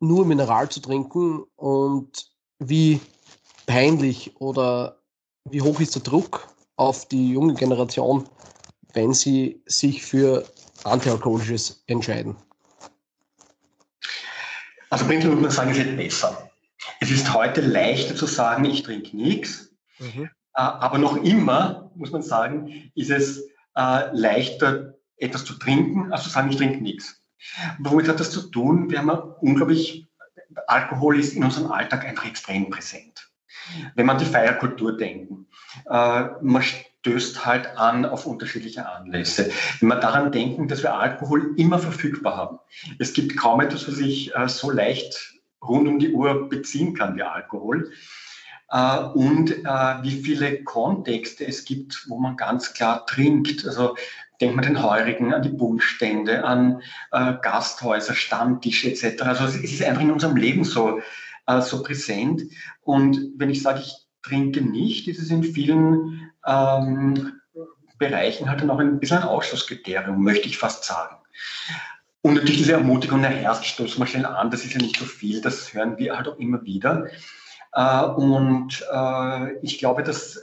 nur 0.00 0.24
Mineral 0.24 0.70
zu 0.70 0.80
trinken 0.80 1.44
und 1.56 2.30
wie 2.58 2.98
peinlich 3.66 4.40
oder 4.40 5.02
wie 5.44 5.60
hoch 5.60 5.80
ist 5.80 5.94
der 5.94 6.02
Druck 6.02 6.48
auf 6.76 7.06
die 7.08 7.32
junge 7.32 7.54
Generation, 7.54 8.26
wenn 8.96 9.12
sie 9.12 9.62
sich 9.66 10.02
für 10.02 10.44
Antialkoholisches 10.84 11.84
entscheiden? 11.86 12.34
Also 14.90 15.04
prinzipiell 15.04 15.32
würde 15.32 15.42
man 15.42 15.50
sagen, 15.50 15.70
es 15.70 15.76
wird 15.76 15.96
besser. 15.96 16.50
Es 17.00 17.10
ist 17.10 17.32
heute 17.34 17.60
leichter 17.60 18.16
zu 18.16 18.26
sagen, 18.26 18.64
ich 18.64 18.82
trinke 18.82 19.16
nichts, 19.16 19.70
mhm. 19.98 20.30
Äh, 20.54 20.62
aber 20.62 20.96
noch 20.96 21.18
immer, 21.18 21.90
muss 21.96 22.12
man 22.12 22.22
sagen, 22.22 22.90
ist 22.94 23.10
es 23.10 23.42
äh, 23.74 24.08
leichter, 24.12 24.94
etwas 25.18 25.44
zu 25.44 25.52
trinken, 25.58 26.10
als 26.12 26.22
zu 26.24 26.30
sagen, 26.30 26.50
ich 26.50 26.56
trinke 26.56 26.82
nichts. 26.82 27.22
Womit 27.78 28.08
hat 28.08 28.20
das 28.20 28.30
zu 28.30 28.50
tun? 28.50 28.90
Wir 28.90 29.00
haben 29.00 29.10
unglaublich, 29.40 30.06
Alkohol 30.66 31.20
ist 31.20 31.34
in 31.34 31.44
unserem 31.44 31.70
Alltag 31.70 32.06
einfach 32.06 32.24
extrem 32.24 32.70
präsent. 32.70 33.30
Wenn 33.94 34.06
man 34.06 34.16
die 34.16 34.24
Feierkultur 34.24 34.96
denken, 34.96 35.46
äh, 35.90 36.24
man 36.40 36.62
stößt 37.06 37.46
halt 37.46 37.76
an 37.76 38.04
auf 38.04 38.26
unterschiedliche 38.26 38.88
Anlässe. 38.88 39.50
Wenn 39.78 39.88
wir 39.88 40.00
daran 40.00 40.32
denken, 40.32 40.66
dass 40.66 40.82
wir 40.82 40.94
Alkohol 40.94 41.54
immer 41.56 41.78
verfügbar 41.78 42.36
haben. 42.36 42.58
Es 42.98 43.12
gibt 43.12 43.36
kaum 43.36 43.60
etwas, 43.60 43.86
was 43.86 43.98
ich 43.98 44.34
äh, 44.34 44.48
so 44.48 44.72
leicht 44.72 45.34
rund 45.62 45.86
um 45.86 46.00
die 46.00 46.12
Uhr 46.12 46.48
beziehen 46.48 46.94
kann 46.94 47.14
wie 47.14 47.22
Alkohol. 47.22 47.92
Äh, 48.70 48.98
und 48.98 49.52
äh, 49.52 50.02
wie 50.02 50.20
viele 50.20 50.64
Kontexte 50.64 51.46
es 51.46 51.64
gibt, 51.64 52.06
wo 52.08 52.18
man 52.18 52.36
ganz 52.36 52.74
klar 52.74 53.06
trinkt. 53.06 53.64
Also 53.64 53.94
denkt 54.40 54.56
man 54.56 54.64
den 54.64 54.82
Heurigen, 54.82 55.32
an 55.32 55.42
die 55.42 55.50
Bullstände, 55.50 56.44
an 56.44 56.82
äh, 57.12 57.34
Gasthäuser, 57.40 58.14
Stammtische 58.14 58.90
etc. 58.90 59.22
Also 59.22 59.44
es 59.44 59.54
ist 59.54 59.82
einfach 59.84 60.02
in 60.02 60.10
unserem 60.10 60.36
Leben 60.36 60.64
so, 60.64 61.00
äh, 61.46 61.60
so 61.60 61.84
präsent. 61.84 62.42
Und 62.82 63.30
wenn 63.36 63.50
ich 63.50 63.62
sage, 63.62 63.78
ich 63.78 63.94
trinke 64.22 64.60
nicht, 64.60 65.06
ist 65.06 65.20
es 65.20 65.30
in 65.30 65.44
vielen 65.44 66.25
ähm, 66.46 67.40
Bereichen 67.98 68.48
halt 68.48 68.60
dann 68.60 68.70
auch 68.70 68.78
ein 68.78 69.00
bisschen 69.00 69.18
ein 69.18 69.24
Ausschlusskriterium, 69.24 70.22
möchte 70.22 70.48
ich 70.48 70.58
fast 70.58 70.84
sagen. 70.84 71.16
Und 72.22 72.34
natürlich 72.34 72.58
diese 72.58 72.72
Ermutigung, 72.72 73.20
na 73.20 73.28
Herz, 73.28 73.64
stoß 73.64 73.98
mal 73.98 74.06
schnell 74.06 74.26
an, 74.26 74.50
das 74.50 74.64
ist 74.64 74.74
ja 74.74 74.80
nicht 74.80 74.98
so 74.98 75.04
viel, 75.04 75.40
das 75.40 75.72
hören 75.72 75.96
wir 75.96 76.16
halt 76.16 76.28
auch 76.28 76.38
immer 76.38 76.64
wieder. 76.64 77.08
Äh, 77.72 78.04
und 78.04 78.84
äh, 78.92 79.58
ich 79.60 79.78
glaube, 79.78 80.02
dass 80.02 80.40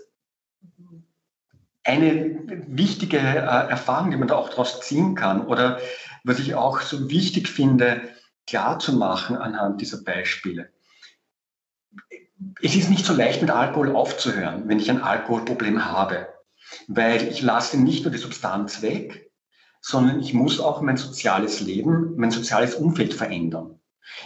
eine 1.83 2.39
wichtige 2.67 3.17
äh, 3.17 3.69
Erfahrung, 3.69 4.11
die 4.11 4.17
man 4.17 4.27
da 4.27 4.35
auch 4.35 4.49
daraus 4.49 4.81
ziehen 4.81 5.15
kann, 5.15 5.45
oder 5.45 5.79
was 6.23 6.39
ich 6.39 6.55
auch 6.55 6.81
so 6.81 7.09
wichtig 7.09 7.49
finde, 7.49 8.01
klar 8.47 8.79
zu 8.79 8.93
machen 8.93 9.35
anhand 9.35 9.81
dieser 9.81 10.03
Beispiele, 10.03 10.69
es 12.61 12.75
ist 12.75 12.89
nicht 12.89 13.05
so 13.05 13.13
leicht, 13.13 13.41
mit 13.41 13.51
Alkohol 13.51 13.95
aufzuhören, 13.95 14.67
wenn 14.67 14.79
ich 14.79 14.89
ein 14.89 15.01
Alkoholproblem 15.01 15.85
habe, 15.85 16.27
weil 16.87 17.27
ich 17.27 17.41
lasse 17.41 17.79
nicht 17.79 18.03
nur 18.03 18.11
die 18.11 18.19
Substanz 18.19 18.81
weg, 18.81 19.31
sondern 19.81 20.19
ich 20.19 20.33
muss 20.33 20.59
auch 20.59 20.81
mein 20.81 20.97
soziales 20.97 21.59
Leben, 21.59 22.13
mein 22.15 22.31
soziales 22.31 22.75
Umfeld 22.75 23.13
verändern. 23.13 23.79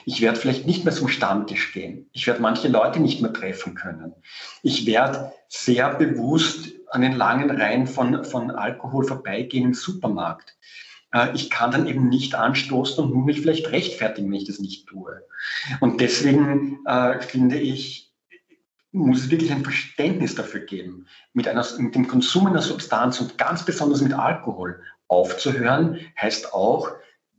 Ich 0.05 0.21
werde 0.21 0.39
vielleicht 0.39 0.65
nicht 0.65 0.85
mehr 0.85 0.93
zum 0.93 1.07
Stammtisch 1.07 1.73
gehen. 1.73 2.09
Ich 2.11 2.27
werde 2.27 2.41
manche 2.41 2.67
Leute 2.67 2.99
nicht 2.99 3.21
mehr 3.21 3.33
treffen 3.33 3.75
können. 3.75 4.13
Ich 4.63 4.85
werde 4.85 5.31
sehr 5.47 5.93
bewusst 5.95 6.69
an 6.89 7.01
den 7.01 7.13
langen 7.13 7.49
Reihen 7.51 7.87
von, 7.87 8.23
von 8.23 8.51
Alkohol 8.51 9.05
vorbeigehen 9.05 9.65
im 9.65 9.73
Supermarkt. 9.73 10.57
Äh, 11.13 11.35
ich 11.35 11.49
kann 11.49 11.71
dann 11.71 11.87
eben 11.87 12.09
nicht 12.09 12.35
anstoßen 12.35 13.03
und 13.03 13.13
nur 13.13 13.25
mich 13.25 13.41
vielleicht 13.41 13.71
rechtfertigen, 13.71 14.29
wenn 14.31 14.39
ich 14.39 14.47
das 14.47 14.59
nicht 14.59 14.87
tue. 14.87 15.21
Und 15.79 16.01
deswegen 16.01 16.79
äh, 16.85 17.19
finde 17.21 17.59
ich, 17.59 18.06
muss 18.91 19.21
es 19.21 19.29
wirklich 19.29 19.51
ein 19.51 19.63
Verständnis 19.63 20.35
dafür 20.35 20.61
geben, 20.61 21.07
mit, 21.33 21.47
einer, 21.47 21.65
mit 21.77 21.95
dem 21.95 22.07
Konsum 22.07 22.47
einer 22.47 22.61
Substanz 22.61 23.19
und 23.19 23.37
ganz 23.37 23.65
besonders 23.65 24.01
mit 24.01 24.13
Alkohol 24.13 24.81
aufzuhören, 25.07 25.99
heißt 26.19 26.53
auch 26.53 26.89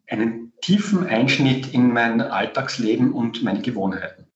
einen 0.07 0.52
tiefen 0.61 1.07
Einschnitt 1.07 1.73
in 1.73 1.93
mein 1.93 2.21
Alltagsleben 2.21 3.12
und 3.12 3.43
meine 3.43 3.61
Gewohnheiten. 3.61 4.26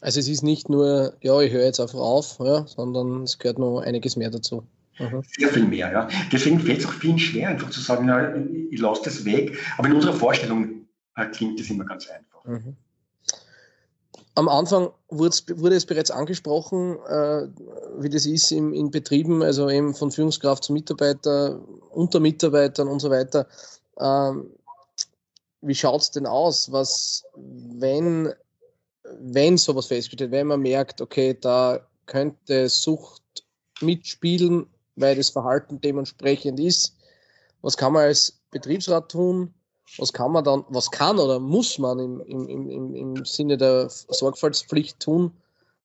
Also 0.00 0.20
es 0.20 0.28
ist 0.28 0.42
nicht 0.42 0.68
nur, 0.68 1.16
ja, 1.20 1.40
ich 1.40 1.52
höre 1.52 1.64
jetzt 1.64 1.80
einfach 1.80 1.98
auf, 1.98 2.38
ja, 2.40 2.66
sondern 2.66 3.24
es 3.24 3.38
gehört 3.38 3.58
noch 3.58 3.80
einiges 3.80 4.16
mehr 4.16 4.30
dazu. 4.30 4.66
Mhm. 4.98 5.22
Sehr 5.38 5.48
viel 5.48 5.64
mehr, 5.64 5.90
ja. 5.92 6.08
Deswegen 6.32 6.60
fällt 6.60 6.80
es 6.80 6.86
auch 6.86 6.92
vielen 6.92 7.18
schwer, 7.18 7.48
einfach 7.48 7.70
zu 7.70 7.80
sagen, 7.80 8.08
ja, 8.08 8.34
ich 8.70 8.80
lasse 8.80 9.02
das 9.04 9.24
weg. 9.24 9.58
Aber 9.76 9.88
in 9.88 9.94
unserer 9.94 10.14
Vorstellung 10.14 10.86
äh, 11.16 11.26
klingt 11.26 11.60
das 11.60 11.70
immer 11.70 11.84
ganz 11.84 12.08
einfach. 12.08 12.44
Mhm. 12.44 12.76
Am 14.36 14.48
Anfang 14.48 14.90
wurde 15.08 15.76
es 15.76 15.86
bereits 15.86 16.10
angesprochen, 16.10 16.98
äh, 17.06 17.48
wie 17.98 18.08
das 18.08 18.26
ist 18.26 18.52
in, 18.52 18.72
in, 18.72 18.90
Betrieben, 18.90 19.42
also 19.42 19.68
eben 19.68 19.94
von 19.94 20.12
Führungskraft 20.12 20.64
zu 20.64 20.72
Mitarbeiter, 20.72 21.60
unter 21.90 22.20
Mitarbeitern 22.20 22.88
und 22.88 23.00
so 23.00 23.10
weiter. 23.10 23.48
Ähm, 23.98 24.50
wie 25.62 25.74
schaut 25.74 26.00
es 26.00 26.10
denn 26.10 26.26
aus, 26.26 26.72
was, 26.72 27.24
wenn, 27.36 28.32
wenn 29.18 29.58
sowas 29.58 29.86
festgestellt, 29.86 30.30
wenn 30.30 30.46
man 30.46 30.60
merkt, 30.60 31.00
okay, 31.00 31.36
da 31.38 31.80
könnte 32.06 32.68
Sucht 32.68 33.22
mitspielen, 33.80 34.66
weil 34.96 35.16
das 35.16 35.30
Verhalten 35.30 35.80
dementsprechend 35.80 36.60
ist. 36.60 36.96
Was 37.62 37.76
kann 37.76 37.92
man 37.92 38.04
als 38.04 38.40
Betriebsrat 38.50 39.10
tun? 39.10 39.54
Was 39.98 40.12
kann 40.12 40.32
man 40.32 40.44
dann, 40.44 40.64
was 40.68 40.90
kann 40.90 41.18
oder 41.18 41.40
muss 41.40 41.78
man 41.78 41.98
im, 41.98 42.20
im, 42.20 42.68
im, 42.68 42.94
im 42.94 43.24
Sinne 43.24 43.56
der 43.58 43.88
Sorgfaltspflicht 43.90 45.00
tun 45.00 45.32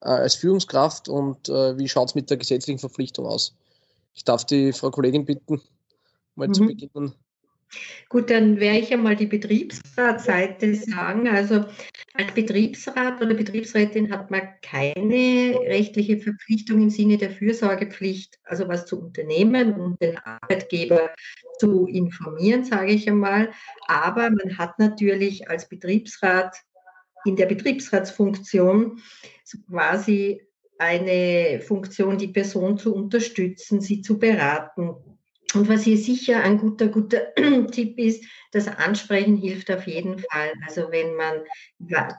äh, 0.01 0.09
als 0.09 0.35
Führungskraft 0.35 1.09
und 1.09 1.49
äh, 1.49 1.77
wie 1.77 1.89
schaut 1.89 2.09
es 2.09 2.15
mit 2.15 2.29
der 2.29 2.37
gesetzlichen 2.37 2.79
Verpflichtung 2.79 3.25
aus? 3.25 3.55
Ich 4.13 4.23
darf 4.23 4.45
die 4.45 4.73
Frau 4.73 4.91
Kollegin 4.91 5.25
bitten, 5.25 5.61
mal 6.35 6.47
mhm. 6.47 6.53
zu 6.53 6.65
beginnen. 6.65 7.15
Gut, 8.09 8.29
dann 8.29 8.59
werde 8.59 8.79
ich 8.79 8.93
einmal 8.93 9.15
die 9.15 9.25
Betriebsratseite 9.25 10.75
sagen. 10.75 11.27
Also 11.27 11.65
als 12.13 12.31
Betriebsrat 12.33 13.21
oder 13.21 13.33
Betriebsrätin 13.33 14.11
hat 14.11 14.31
man 14.31 14.41
keine 14.61 15.59
rechtliche 15.67 16.17
Verpflichtung 16.17 16.81
im 16.81 16.89
Sinne 16.89 17.17
der 17.17 17.31
Fürsorgepflicht, 17.31 18.39
also 18.43 18.67
was 18.67 18.85
zu 18.85 19.01
unternehmen 19.01 19.73
und 19.73 20.01
den 20.01 20.17
Arbeitgeber 20.17 21.11
zu 21.59 21.87
informieren, 21.87 22.63
sage 22.63 22.93
ich 22.93 23.09
einmal. 23.09 23.51
Aber 23.87 24.29
man 24.29 24.57
hat 24.57 24.79
natürlich 24.79 25.49
als 25.49 25.67
Betriebsrat 25.67 26.55
in 27.25 27.35
der 27.35 27.47
Betriebsratsfunktion 27.47 29.01
quasi 29.67 30.41
eine 30.77 31.61
Funktion, 31.61 32.17
die 32.17 32.27
Person 32.27 32.77
zu 32.77 32.93
unterstützen, 32.93 33.81
sie 33.81 34.01
zu 34.01 34.19
beraten, 34.19 35.14
und 35.55 35.69
was 35.69 35.83
hier 35.83 35.97
sicher 35.97 36.41
ein 36.41 36.57
guter, 36.57 36.87
guter 36.87 37.33
Tipp 37.71 37.97
ist, 37.97 38.23
das 38.51 38.67
Ansprechen 38.67 39.37
hilft 39.37 39.71
auf 39.71 39.87
jeden 39.87 40.19
Fall. 40.19 40.53
Also 40.65 40.91
wenn 40.91 41.15
man 41.15 41.41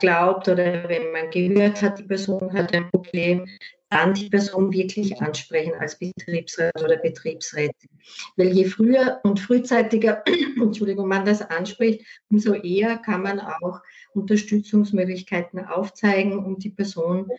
glaubt 0.01 0.49
oder 0.49 0.89
wenn 0.89 1.13
man 1.13 1.31
gehört 1.31 1.83
hat, 1.83 1.99
die 1.99 2.05
Person 2.05 2.53
hat 2.53 2.75
ein 2.75 2.91
Problem, 2.91 3.47
dann 3.91 4.15
die 4.15 4.29
Person 4.29 4.73
wirklich 4.73 5.21
ansprechen 5.21 5.75
als 5.79 5.99
Betriebsrat 5.99 6.83
oder 6.83 6.97
Betriebsrätin. 6.97 7.91
Weil 8.37 8.49
je 8.49 8.65
früher 8.65 9.21
und 9.23 9.39
frühzeitiger, 9.39 10.25
Entschuldigung, 10.61 11.09
man 11.09 11.25
das 11.25 11.43
anspricht, 11.43 12.05
umso 12.29 12.55
eher 12.55 12.99
kann 12.99 13.23
man 13.23 13.41
auch 13.41 13.81
Unterstützungsmöglichkeiten 14.15 15.65
aufzeigen 15.65 16.45
und 16.45 16.65
die 16.65 16.71
Person 16.71 17.31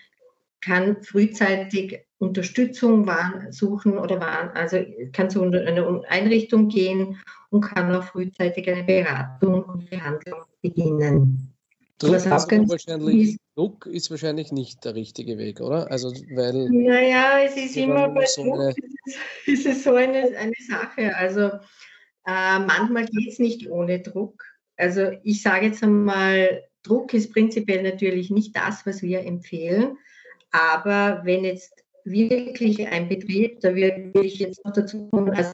kann 0.61 1.03
frühzeitig 1.03 2.06
Unterstützung 2.19 3.09
suchen 3.51 3.97
oder 3.97 4.19
waren, 4.19 4.49
also 4.55 4.83
kann 5.13 5.29
zu 5.29 5.43
einer 5.43 6.01
Einrichtung 6.07 6.67
gehen 6.67 7.19
und 7.49 7.61
kann 7.61 7.93
auch 7.93 8.03
frühzeitig 8.03 8.69
eine 8.69 8.83
Beratung 8.83 9.63
und 9.63 9.89
Behandlung 9.89 10.41
beginnen. 10.61 11.53
Druck, 11.99 12.15
ist 12.15 12.29
wahrscheinlich, 12.29 13.37
Druck 13.55 13.87
ist 13.87 14.11
wahrscheinlich 14.11 14.51
nicht 14.51 14.85
der 14.85 14.93
richtige 14.93 15.37
Weg, 15.37 15.61
oder? 15.61 15.89
Also, 15.91 16.11
weil. 16.35 16.69
Naja, 16.69 17.39
es 17.43 17.57
ist 17.57 17.75
immer 17.75 18.09
bei 18.09 18.25
so 18.25 18.43
Druck, 18.43 18.75
ist 19.47 19.65
es 19.65 19.83
so 19.83 19.95
eine, 19.95 20.37
eine 20.37 20.53
Sache. 20.67 21.15
Also, 21.15 21.41
äh, 22.27 22.59
manchmal 22.59 23.05
geht 23.05 23.29
es 23.29 23.39
nicht 23.39 23.69
ohne 23.69 23.99
Druck. 23.99 24.43
Also, 24.75 25.11
ich 25.23 25.41
sage 25.41 25.67
jetzt 25.67 25.81
einmal, 25.83 26.63
Druck 26.83 27.15
ist 27.15 27.33
prinzipiell 27.33 27.81
natürlich 27.81 28.29
nicht 28.29 28.55
das, 28.55 28.85
was 28.85 29.01
wir 29.01 29.21
empfehlen. 29.21 29.97
Aber 30.51 31.21
wenn 31.23 31.43
jetzt 31.45 31.83
wirklich 32.09 32.87
ein 32.87 33.09
Betrieb, 33.09 33.59
da 33.61 33.75
würde 33.75 34.11
ich 34.21 34.39
jetzt 34.39 34.63
noch 34.65 34.73
dazu 34.73 35.07
kommen, 35.09 35.29
also 35.31 35.51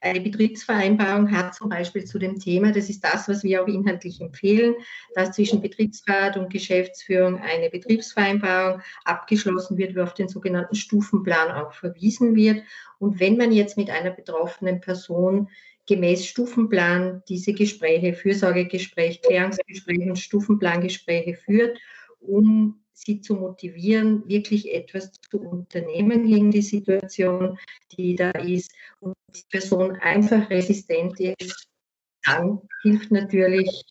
eine 0.00 0.20
Betriebsvereinbarung 0.20 1.30
hat 1.30 1.54
zum 1.54 1.68
Beispiel 1.68 2.04
zu 2.04 2.18
dem 2.18 2.38
Thema, 2.38 2.72
das 2.72 2.90
ist 2.90 3.02
das, 3.02 3.28
was 3.28 3.42
wir 3.44 3.62
auch 3.62 3.68
inhaltlich 3.68 4.20
empfehlen, 4.20 4.74
dass 5.14 5.32
zwischen 5.32 5.60
Betriebsrat 5.60 6.36
und 6.36 6.52
Geschäftsführung 6.52 7.40
eine 7.40 7.70
Betriebsvereinbarung 7.70 8.82
abgeschlossen 9.04 9.78
wird, 9.78 9.94
wie 9.94 10.00
auf 10.00 10.14
den 10.14 10.28
sogenannten 10.28 10.74
Stufenplan 10.74 11.50
auch 11.50 11.72
verwiesen 11.72 12.34
wird. 12.34 12.62
Und 12.98 13.20
wenn 13.20 13.36
man 13.36 13.52
jetzt 13.52 13.76
mit 13.76 13.90
einer 13.90 14.10
betroffenen 14.10 14.80
Person 14.80 15.48
gemäß 15.86 16.26
Stufenplan 16.26 17.22
diese 17.28 17.52
Gespräche, 17.52 18.14
Fürsorgegespräch, 18.14 19.20
Klärungsgespräche 19.22 20.08
und 20.08 20.18
Stufenplangespräche 20.18 21.34
führt, 21.34 21.78
um 22.20 22.83
sie 22.94 23.20
zu 23.20 23.34
motivieren, 23.34 24.26
wirklich 24.28 24.72
etwas 24.72 25.12
zu 25.12 25.40
unternehmen 25.40 26.26
gegen 26.26 26.50
die 26.50 26.62
Situation, 26.62 27.58
die 27.92 28.14
da 28.14 28.30
ist 28.30 28.72
und 29.00 29.14
die 29.34 29.42
Person 29.50 29.96
einfach 29.96 30.48
resistent 30.48 31.18
ist, 31.20 31.68
dann 32.24 32.60
hilft 32.82 33.10
natürlich 33.10 33.84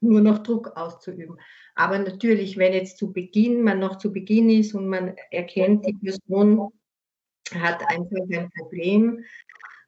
nur 0.00 0.20
noch 0.20 0.38
Druck 0.38 0.76
auszuüben. 0.76 1.38
Aber 1.74 1.98
natürlich, 1.98 2.56
wenn 2.56 2.72
jetzt 2.72 2.98
zu 2.98 3.12
Beginn, 3.12 3.62
man 3.62 3.80
noch 3.80 3.98
zu 3.98 4.12
Beginn 4.12 4.50
ist 4.50 4.74
und 4.74 4.88
man 4.88 5.16
erkennt, 5.30 5.86
die 5.86 5.94
Person 5.94 6.70
hat 7.54 7.82
einfach 7.88 8.16
ein 8.30 8.50
Problem, 8.50 9.24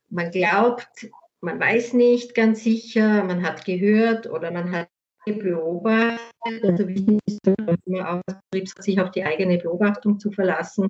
man 0.09 0.31
glaubt, 0.31 1.09
man 1.41 1.59
weiß 1.59 1.93
nicht 1.93 2.35
ganz 2.35 2.63
sicher, 2.63 3.23
man 3.23 3.43
hat 3.43 3.65
gehört 3.65 4.27
oder 4.27 4.51
man 4.51 4.71
hat 4.71 4.89
beobachtet. 5.25 6.19
Also 6.63 6.87
wichtig 6.87 7.19
ist 7.25 7.39
immer 7.85 8.09
auch 8.09 8.21
als 8.27 8.37
Betriebsrat, 8.51 8.83
sich 8.83 8.99
auf 8.99 9.11
die 9.11 9.23
eigene 9.23 9.57
Beobachtung 9.57 10.19
zu 10.19 10.31
verlassen 10.31 10.89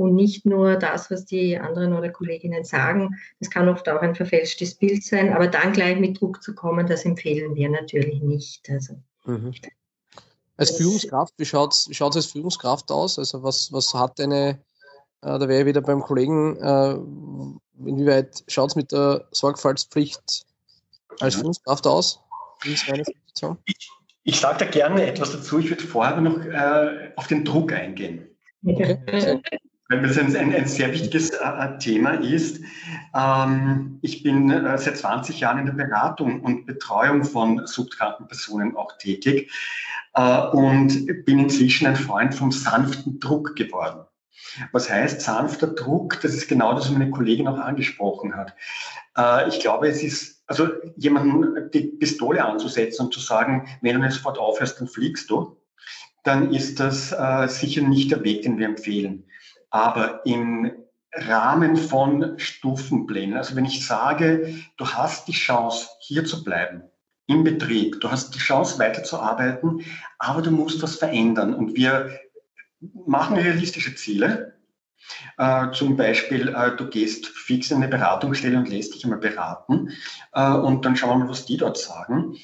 und 0.00 0.14
nicht 0.14 0.46
nur 0.46 0.76
das, 0.76 1.10
was 1.10 1.26
die 1.26 1.58
anderen 1.58 1.92
oder 1.92 2.08
Kolleginnen 2.08 2.64
sagen. 2.64 3.16
Das 3.38 3.50
kann 3.50 3.68
oft 3.68 3.88
auch 3.88 4.00
ein 4.00 4.14
verfälschtes 4.14 4.74
Bild 4.74 5.04
sein, 5.04 5.32
aber 5.32 5.46
dann 5.46 5.72
gleich 5.72 5.98
mit 5.98 6.20
Druck 6.20 6.42
zu 6.42 6.54
kommen, 6.54 6.86
das 6.86 7.04
empfehlen 7.04 7.54
wir 7.54 7.68
natürlich 7.68 8.22
nicht. 8.22 8.68
Also, 8.70 8.94
mhm. 9.26 9.52
Als 10.56 10.76
Führungskraft, 10.76 11.34
wie 11.38 11.44
schaut 11.44 11.72
es 11.72 12.00
als 12.00 12.26
Führungskraft 12.26 12.90
aus? 12.90 13.18
Also 13.18 13.42
was, 13.42 13.72
was 13.72 13.94
hat 13.94 14.20
eine, 14.20 14.58
äh, 15.22 15.38
da 15.38 15.48
wäre 15.48 15.60
ich 15.60 15.66
wieder 15.66 15.80
beim 15.80 16.02
Kollegen, 16.02 16.56
äh, 16.56 16.96
inwieweit 17.86 18.42
schaut 18.46 18.70
es 18.70 18.76
mit 18.76 18.92
der 18.92 19.26
Sorgfaltspflicht 19.32 20.46
als 21.20 21.34
Führungskraft 21.34 21.86
aus? 21.86 22.20
Wie 22.62 22.72
ist 22.74 22.88
meine 22.88 23.04
Situation? 23.04 23.58
Ich, 23.64 23.90
ich 24.24 24.38
sage 24.38 24.58
da 24.58 24.70
gerne 24.70 25.06
etwas 25.06 25.32
dazu. 25.32 25.58
Ich 25.58 25.70
würde 25.70 25.82
vorher 25.82 26.20
noch 26.20 26.44
äh, 26.44 27.12
auf 27.16 27.26
den 27.26 27.44
Druck 27.44 27.72
eingehen. 27.72 28.28
Okay. 28.64 28.98
Weil 29.88 30.02
das 30.02 30.18
ein, 30.18 30.36
ein, 30.36 30.54
ein 30.54 30.66
sehr 30.66 30.92
wichtiges 30.92 31.30
äh, 31.30 31.78
Thema 31.78 32.10
ist. 32.10 32.62
Ähm, 33.14 33.98
ich 34.02 34.22
bin 34.22 34.50
äh, 34.50 34.78
seit 34.78 34.96
20 34.96 35.40
Jahren 35.40 35.58
in 35.58 35.66
der 35.66 35.72
Beratung 35.72 36.42
und 36.42 36.66
Betreuung 36.66 37.24
von 37.24 37.66
suchtkranken 37.66 38.28
Personen 38.28 38.76
auch 38.76 38.96
tätig 38.98 39.50
äh, 40.14 40.40
und 40.48 41.06
bin 41.24 41.40
inzwischen 41.40 41.88
ein 41.88 41.96
Freund 41.96 42.34
vom 42.34 42.52
sanften 42.52 43.18
Druck 43.18 43.56
geworden. 43.56 44.04
Was 44.72 44.90
heißt 44.90 45.20
sanfter 45.20 45.68
Druck? 45.68 46.20
Das 46.22 46.34
ist 46.34 46.48
genau 46.48 46.74
das, 46.74 46.84
was 46.84 46.92
meine 46.92 47.10
Kollegin 47.10 47.48
auch 47.48 47.58
angesprochen 47.58 48.36
hat. 48.36 48.54
Äh, 49.16 49.48
ich 49.48 49.60
glaube, 49.60 49.88
es 49.88 50.02
ist, 50.02 50.42
also 50.46 50.68
jemanden 50.96 51.70
die 51.72 51.82
Pistole 51.98 52.44
anzusetzen 52.44 53.06
und 53.06 53.14
zu 53.14 53.20
sagen, 53.20 53.68
wenn 53.82 53.94
du 53.94 54.02
nicht 54.02 54.14
sofort 54.14 54.38
aufhörst, 54.38 54.80
dann 54.80 54.88
fliegst 54.88 55.30
du, 55.30 55.56
dann 56.24 56.52
ist 56.52 56.80
das 56.80 57.12
äh, 57.12 57.48
sicher 57.48 57.82
nicht 57.82 58.10
der 58.10 58.24
Weg, 58.24 58.42
den 58.42 58.58
wir 58.58 58.66
empfehlen. 58.66 59.24
Aber 59.70 60.24
im 60.26 60.72
Rahmen 61.12 61.76
von 61.76 62.38
Stufenplänen, 62.38 63.36
also 63.36 63.56
wenn 63.56 63.64
ich 63.64 63.84
sage, 63.86 64.54
du 64.76 64.86
hast 64.86 65.26
die 65.28 65.32
Chance, 65.32 65.88
hier 66.00 66.24
zu 66.24 66.44
bleiben, 66.44 66.82
im 67.26 67.44
Betrieb, 67.44 68.00
du 68.00 68.10
hast 68.10 68.34
die 68.34 68.38
Chance, 68.38 68.78
weiterzuarbeiten, 68.78 69.84
aber 70.18 70.42
du 70.42 70.50
musst 70.50 70.82
was 70.82 70.96
verändern. 70.96 71.54
Und 71.54 71.76
wir 71.76 72.10
machen 73.06 73.36
realistische 73.36 73.94
Ziele. 73.94 74.59
Äh, 75.38 75.70
zum 75.72 75.96
Beispiel, 75.96 76.48
äh, 76.48 76.76
du 76.76 76.88
gehst 76.88 77.26
fix 77.26 77.70
in 77.70 77.78
eine 77.78 77.88
Beratungsstelle 77.88 78.56
und 78.56 78.68
lässt 78.68 78.94
dich 78.94 79.04
einmal 79.04 79.18
beraten 79.18 79.90
äh, 80.32 80.52
und 80.52 80.84
dann 80.84 80.96
schauen 80.96 81.18
wir 81.18 81.24
mal, 81.24 81.30
was 81.30 81.46
die 81.46 81.56
dort 81.56 81.78
sagen. 81.78 82.36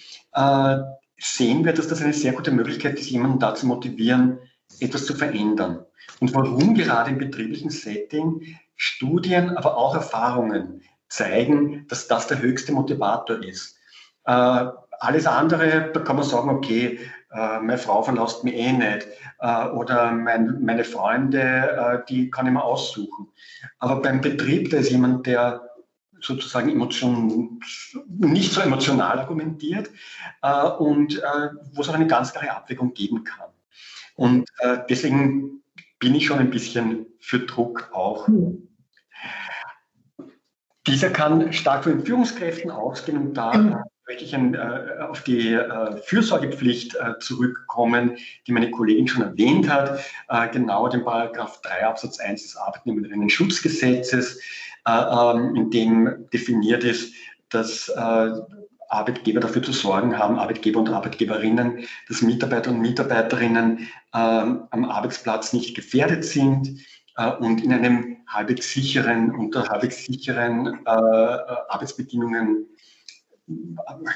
Sehen 1.19 1.65
wir, 1.65 1.73
dass 1.73 1.89
das 1.89 2.03
eine 2.03 2.13
sehr 2.13 2.33
gute 2.33 2.51
Möglichkeit 2.51 2.99
ist, 2.99 3.09
jemanden 3.09 3.39
dazu 3.39 3.67
motivieren, 3.67 4.39
etwas 4.81 5.07
zu 5.07 5.15
verändern. 5.15 5.85
Und 6.21 6.35
warum 6.35 6.75
gerade 6.75 7.11
im 7.11 7.19
betrieblichen 7.19 7.71
Setting 7.71 8.59
Studien, 8.75 9.57
aber 9.57 9.79
auch 9.79 9.95
Erfahrungen 9.95 10.83
zeigen, 11.09 11.87
dass 11.89 12.07
das 12.07 12.27
der 12.27 12.43
höchste 12.43 12.73
Motivator 12.73 13.43
ist. 13.43 13.79
Alles 14.25 15.27
andere, 15.27 15.91
da 15.95 16.01
kann 16.01 16.17
man 16.17 16.25
sagen, 16.27 16.51
okay, 16.51 17.01
äh, 17.37 17.61
meine 17.61 17.79
Frau 17.79 18.03
verlässt 18.03 18.45
mich 18.45 18.55
eh 18.55 18.73
nicht 18.73 19.09
äh, 19.41 19.67
oder 19.69 20.11
mein, 20.13 20.63
meine 20.63 20.85
Freunde, 20.85 21.41
äh, 21.41 21.99
die 22.09 22.31
kann 22.31 22.47
ich 22.47 22.53
mir 22.53 22.65
aussuchen. 22.65 23.29
Aber 23.79 24.01
beim 24.01 24.21
Betrieb, 24.21 24.71
da 24.71 24.79
ist 24.79 24.91
jemand, 24.91 25.27
der 25.27 25.69
sozusagen 26.21 26.71
emotion, 26.71 27.61
nicht 28.09 28.53
so 28.53 28.63
emotional 28.63 29.19
argumentiert 29.19 29.91
äh, 30.43 30.67
und 30.67 31.19
äh, 31.19 31.49
wo 31.73 31.83
es 31.83 31.89
auch 31.89 31.95
eine 31.95 32.07
ganz 32.07 32.33
klare 32.33 32.57
Abwägung 32.57 32.95
geben 32.95 33.23
kann. 33.25 33.51
Und 34.15 34.49
äh, 34.61 34.79
deswegen 34.89 35.63
bin 35.99 36.15
ich 36.15 36.27
schon 36.27 36.39
ein 36.39 36.51
bisschen 36.51 37.07
für 37.21 37.41
Druck 37.41 37.91
auch. 37.93 38.29
Dieser 40.87 41.11
kann 41.11 41.53
stark 41.53 41.85
von 41.85 41.93
den 41.93 42.07
Führungskräften 42.07 42.71
ausgehen 42.71 43.19
und 43.19 43.35
da 43.35 43.85
möchte 44.17 44.25
ich 44.25 44.35
ein, 44.35 44.55
äh, 44.55 45.03
auf 45.03 45.23
die 45.25 45.53
äh, 45.53 45.97
Fürsorgepflicht 45.99 46.95
äh, 46.95 47.19
zurückkommen, 47.19 48.17
die 48.47 48.53
meine 48.53 48.71
Kollegin 48.71 49.07
schon 49.07 49.23
erwähnt 49.23 49.69
hat, 49.69 50.01
äh, 50.29 50.49
genau 50.49 50.89
den 50.89 51.05
Paragraph 51.05 51.61
3 51.61 51.87
Absatz 51.87 52.19
1 52.19 52.43
des 52.43 52.57
Arbeitnehmerinnen-Schutzgesetzes, 52.57 54.41
äh, 54.87 54.91
ähm, 54.91 55.55
in 55.55 55.71
dem 55.71 56.31
definiert 56.33 56.83
ist, 56.83 57.13
dass 57.51 57.91
äh, 57.91 58.31
Arbeitgeber 58.89 59.41
dafür 59.41 59.63
zu 59.63 59.73
sorgen 59.73 60.19
haben, 60.19 60.39
Arbeitgeber 60.39 60.81
und 60.81 60.89
Arbeitgeberinnen, 60.89 61.85
dass 62.09 62.23
Mitarbeiter 62.23 62.71
und 62.71 62.81
Mitarbeiterinnen 62.81 63.81
ähm, 64.15 64.63
am 64.71 64.85
Arbeitsplatz 64.87 65.53
nicht 65.53 65.77
gefährdet 65.77 66.25
sind 66.25 66.81
und 67.41 67.65
in 67.65 67.73
einem 67.73 68.19
halbwegs 68.29 68.73
sicheren, 68.73 69.35
unter 69.35 69.67
halbwegs 69.71 70.05
sicheren 70.05 70.87
Arbeitsbedingungen 70.87 72.67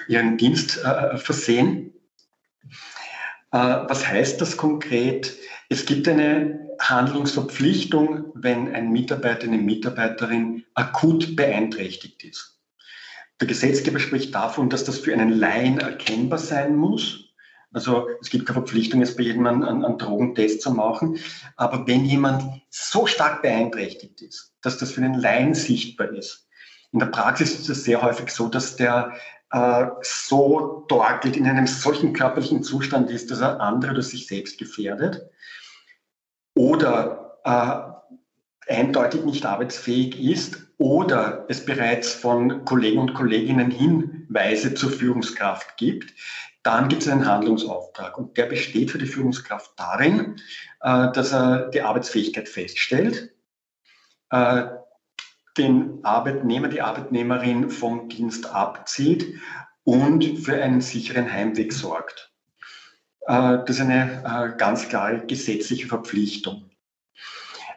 ihren 0.09 0.37
Dienst 0.37 0.83
äh, 0.85 1.17
versehen. 1.17 1.93
Äh, 3.53 3.59
was 3.59 4.07
heißt 4.07 4.41
das 4.41 4.57
konkret? 4.57 5.37
Es 5.69 5.87
gibt 5.87 6.09
eine 6.09 6.69
Handlungsverpflichtung, 6.81 8.33
wenn 8.35 8.75
ein 8.75 8.91
Mitarbeiter, 8.91 9.45
eine 9.45 9.59
Mitarbeiterin 9.59 10.65
akut 10.75 11.37
beeinträchtigt 11.37 12.25
ist. 12.25 12.59
Der 13.41 13.47
Gesetzgeber 13.47 14.01
spricht 14.01 14.35
davon, 14.35 14.69
dass 14.69 14.85
das 14.85 14.99
für 14.99 15.13
einen 15.13 15.31
Laien 15.31 15.79
erkennbar 15.79 16.39
sein 16.39 16.77
muss. 16.77 17.25
Also 17.73 18.09
es 18.21 18.31
gibt 18.31 18.47
keine 18.47 18.59
Verpflichtung, 18.59 19.01
jetzt 19.01 19.17
bei 19.17 19.23
jedem 19.23 19.47
einen, 19.47 19.63
einen, 19.63 19.97
Drogentest 19.97 20.61
zu 20.61 20.73
machen. 20.73 21.19
Aber 21.57 21.87
wenn 21.87 22.05
jemand 22.05 22.63
so 22.69 23.07
stark 23.07 23.43
beeinträchtigt 23.43 24.21
ist, 24.23 24.55
dass 24.61 24.77
das 24.79 24.93
für 24.93 25.03
einen 25.03 25.15
Laien 25.15 25.55
sichtbar 25.55 26.13
ist, 26.13 26.49
in 26.93 26.99
der 26.99 27.07
Praxis 27.07 27.59
ist 27.59 27.69
es 27.69 27.85
sehr 27.85 28.03
häufig 28.03 28.31
so, 28.31 28.49
dass 28.49 28.77
der 28.77 29.15
äh, 29.53 29.87
so 30.03 30.85
torkelt, 30.89 31.37
in 31.37 31.47
einem 31.47 31.67
solchen 31.67 32.13
körperlichen 32.13 32.63
Zustand 32.63 33.11
ist, 33.11 33.31
dass 33.31 33.41
er 33.41 33.61
andere 33.61 33.93
oder 33.93 34.03
sich 34.03 34.27
selbst 34.27 34.59
gefährdet 34.59 35.29
oder 36.55 37.39
äh, 37.45 38.73
eindeutig 38.73 39.25
nicht 39.25 39.47
arbeitsfähig 39.47 40.21
ist 40.21 40.67
oder 40.79 41.45
es 41.49 41.65
bereits 41.65 42.13
von 42.13 42.65
Kollegen 42.65 43.01
und 43.01 43.15
Kolleginnen 43.15 43.71
Hinweise 43.71 44.75
zur 44.75 44.91
Führungskraft 44.91 45.77
gibt, 45.77 46.15
dann 46.63 46.89
gibt 46.89 47.03
es 47.03 47.09
einen 47.09 47.27
Handlungsauftrag. 47.27 48.19
Und 48.19 48.37
der 48.37 48.47
besteht 48.47 48.91
für 48.91 48.99
die 48.99 49.07
Führungskraft 49.07 49.73
darin, 49.77 50.41
äh, 50.81 51.11
dass 51.13 51.33
er 51.33 51.69
die 51.71 51.83
Arbeitsfähigkeit 51.83 52.49
feststellt 52.49 53.33
äh, 54.31 54.65
den 55.61 56.05
Arbeitnehmer, 56.05 56.69
die 56.69 56.81
Arbeitnehmerin 56.81 57.71
vom 57.71 58.09
Dienst 58.09 58.47
abzieht 58.47 59.35
und 59.85 60.25
für 60.39 60.63
einen 60.63 60.81
sicheren 60.81 61.31
Heimweg 61.31 61.73
sorgt. 61.73 62.33
Äh, 63.27 63.59
das 63.67 63.71
ist 63.71 63.81
eine 63.81 64.25
äh, 64.25 64.57
ganz 64.57 64.89
klare 64.89 65.27
gesetzliche 65.27 65.87
Verpflichtung. 65.87 66.71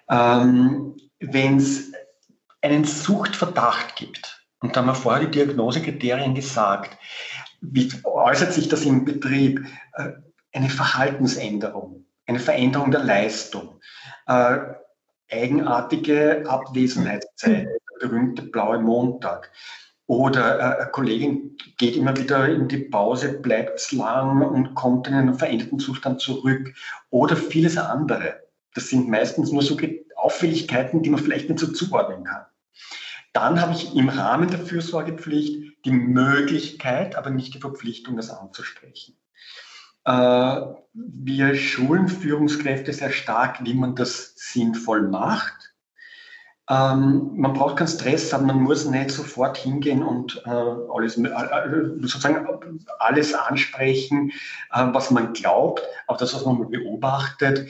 Ähm, 0.10 0.96
Wenn 1.20 1.58
es 1.58 1.92
einen 2.62 2.86
Suchtverdacht 2.86 3.96
gibt, 3.96 4.46
und 4.62 4.76
da 4.76 4.80
haben 4.80 4.88
wir 4.88 4.96
vorher 4.96 5.26
die 5.26 5.32
Diagnosekriterien 5.32 6.36
gesagt, 6.36 6.98
wie 7.60 7.92
äußert 8.04 8.54
sich 8.54 8.70
das 8.70 8.86
im 8.86 9.04
Betrieb? 9.04 9.66
Äh, 9.94 10.12
eine 10.56 10.70
Verhaltensänderung, 10.70 12.06
eine 12.28 12.40
Veränderung 12.40 12.92
der 12.92 13.04
Leistung, 13.04 13.82
eigenartige 15.34 16.44
Abwesenheitszeit, 16.48 17.68
der 17.68 18.08
berühmte 18.08 18.44
blaue 18.44 18.80
Montag. 18.80 19.52
Oder 20.08 20.60
äh, 20.60 20.82
eine 20.82 20.92
Kollegin 20.92 21.58
geht 21.78 21.96
immer 21.96 22.16
wieder 22.18 22.48
in 22.48 22.68
die 22.68 22.78
Pause, 22.78 23.40
bleibt 23.40 23.92
lang 23.92 24.42
und 24.42 24.76
kommt 24.76 25.08
in 25.08 25.14
einen 25.14 25.34
veränderten 25.34 25.80
Zustand 25.80 26.22
zurück. 26.22 26.74
Oder 27.10 27.36
vieles 27.36 27.78
andere. 27.78 28.44
Das 28.76 28.90
sind 28.90 29.10
meistens 29.10 29.52
nur 29.52 29.62
so 29.62 29.78
Auffälligkeiten, 30.16 31.04
die 31.04 31.10
man 31.10 31.22
vielleicht 31.22 31.50
nicht 31.50 31.60
so 31.60 31.72
zuordnen 31.72 32.24
kann. 32.24 32.46
Dann 33.34 33.60
habe 33.60 33.74
ich 33.74 33.96
im 33.96 34.10
Rahmen 34.10 34.50
der 34.50 34.60
Fürsorgepflicht 34.60 35.86
die 35.86 35.92
Möglichkeit, 35.92 37.16
aber 37.16 37.30
nicht 37.30 37.56
die 37.56 37.60
Verpflichtung, 37.60 38.16
das 38.16 38.30
anzusprechen. 38.30 39.18
Äh, 40.06 40.62
wir 40.94 41.56
schulen 41.56 42.08
Führungskräfte 42.08 42.94
sehr 42.94 43.12
stark, 43.12 43.64
wie 43.64 43.74
man 43.74 43.96
das 43.96 44.34
sinnvoll 44.36 45.08
macht. 45.08 45.74
Ähm, 46.70 47.32
man 47.36 47.52
braucht 47.52 47.78
keinen 47.78 47.90
Stress 47.90 48.32
haben, 48.32 48.46
man 48.46 48.62
muss 48.62 48.86
nicht 48.86 49.12
sofort 49.12 49.58
hingehen 49.58 50.02
und 50.02 50.42
äh, 50.46 50.50
alles, 50.50 51.18
äh, 51.18 51.30
sozusagen 52.00 52.48
alles 53.00 53.34
ansprechen, 53.34 54.32
was 54.72 55.12
man 55.12 55.34
glaubt, 55.34 55.82
aber 56.08 56.18
das, 56.18 56.34
was 56.34 56.46
man 56.46 56.70
beobachtet 56.70 57.70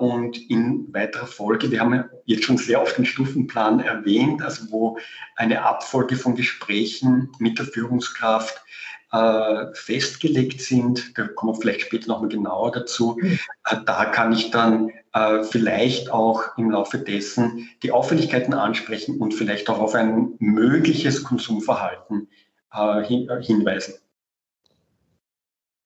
und 0.00 0.36
in 0.50 0.92
weiterer 0.92 1.26
Folge, 1.26 1.70
wir 1.70 1.80
haben 1.80 2.04
jetzt 2.26 2.44
schon 2.44 2.58
sehr 2.58 2.82
oft 2.82 2.98
den 2.98 3.06
Stufenplan 3.06 3.80
erwähnt, 3.80 4.42
also 4.42 4.70
wo 4.70 4.98
eine 5.36 5.62
Abfolge 5.64 6.16
von 6.16 6.34
Gesprächen 6.34 7.32
mit 7.38 7.58
der 7.58 7.66
Führungskraft 7.66 8.62
äh, 9.12 9.66
festgelegt 9.72 10.60
sind, 10.60 11.16
da 11.16 11.26
kommen 11.28 11.52
wir 11.52 11.60
vielleicht 11.60 11.82
später 11.82 12.08
nochmal 12.08 12.28
genauer 12.28 12.72
dazu, 12.72 13.18
äh, 13.20 13.76
da 13.86 14.06
kann 14.06 14.32
ich 14.32 14.50
dann 14.50 14.90
äh, 15.12 15.42
vielleicht 15.44 16.10
auch 16.10 16.56
im 16.56 16.70
Laufe 16.70 16.98
dessen 16.98 17.68
die 17.82 17.92
Auffälligkeiten 17.92 18.54
ansprechen 18.54 19.18
und 19.18 19.32
vielleicht 19.34 19.70
auch 19.70 19.78
auf 19.78 19.94
ein 19.94 20.34
mögliches 20.38 21.24
Konsumverhalten 21.24 22.28
äh, 22.72 23.02
hin, 23.04 23.28
äh, 23.28 23.42
hinweisen. 23.42 23.94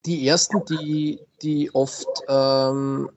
Die 0.05 0.27
ersten, 0.27 0.65
die, 0.65 1.21
die 1.43 1.73
oft 1.73 2.09
ähm, 2.29 3.09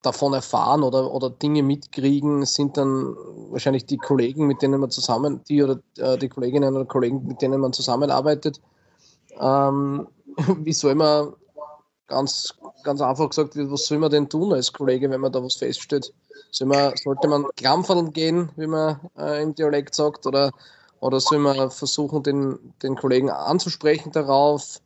davon 0.00 0.32
erfahren 0.32 0.82
oder, 0.82 1.12
oder 1.12 1.28
Dinge 1.28 1.62
mitkriegen, 1.62 2.46
sind 2.46 2.78
dann 2.78 3.14
wahrscheinlich 3.50 3.84
die 3.84 3.98
Kollegen, 3.98 4.46
mit 4.46 4.62
denen 4.62 4.80
man 4.80 4.90
zusammen, 4.90 5.42
die 5.48 5.62
oder 5.62 5.78
äh, 5.98 6.16
die 6.16 6.28
Kolleginnen 6.30 6.74
oder 6.74 6.86
Kollegen, 6.86 7.26
mit 7.26 7.42
denen 7.42 7.60
man 7.60 7.74
zusammenarbeitet. 7.74 8.60
Ähm, 9.40 10.08
wie 10.58 10.72
soll 10.72 10.94
man 10.94 11.34
ganz, 12.06 12.54
ganz 12.82 13.00
einfach 13.00 13.28
gesagt, 13.28 13.54
was 13.56 13.86
soll 13.86 13.98
man 13.98 14.10
denn 14.10 14.28
tun 14.28 14.52
als 14.52 14.72
Kollege, 14.72 15.10
wenn 15.10 15.20
man 15.20 15.32
da 15.32 15.42
was 15.42 15.56
feststellt? 15.56 16.12
Soll 16.50 16.68
man, 16.68 16.96
sollte 16.96 17.28
man 17.28 17.46
klampfeln 17.56 18.12
gehen, 18.12 18.50
wie 18.56 18.66
man 18.66 19.00
äh, 19.18 19.42
im 19.42 19.54
Dialekt 19.54 19.94
sagt, 19.94 20.26
oder, 20.26 20.52
oder 21.00 21.20
soll 21.20 21.38
man 21.38 21.70
versuchen, 21.70 22.22
den, 22.22 22.74
den 22.82 22.96
Kollegen 22.96 23.30
anzusprechen 23.30 24.12
darauf? 24.12 24.80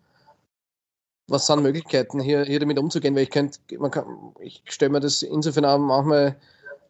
Was 1.30 1.46
sind 1.46 1.62
Möglichkeiten, 1.62 2.20
hier, 2.20 2.44
hier 2.44 2.60
damit 2.60 2.78
umzugehen? 2.78 3.14
Weil 3.14 3.24
ich 3.24 3.30
könnte, 3.30 3.58
man 3.78 3.90
kann, 3.90 4.34
ich 4.40 4.62
stelle 4.66 4.92
mir 4.92 5.00
das 5.00 5.22
insofern 5.22 5.66
auch 5.66 5.78
manchmal 5.78 6.36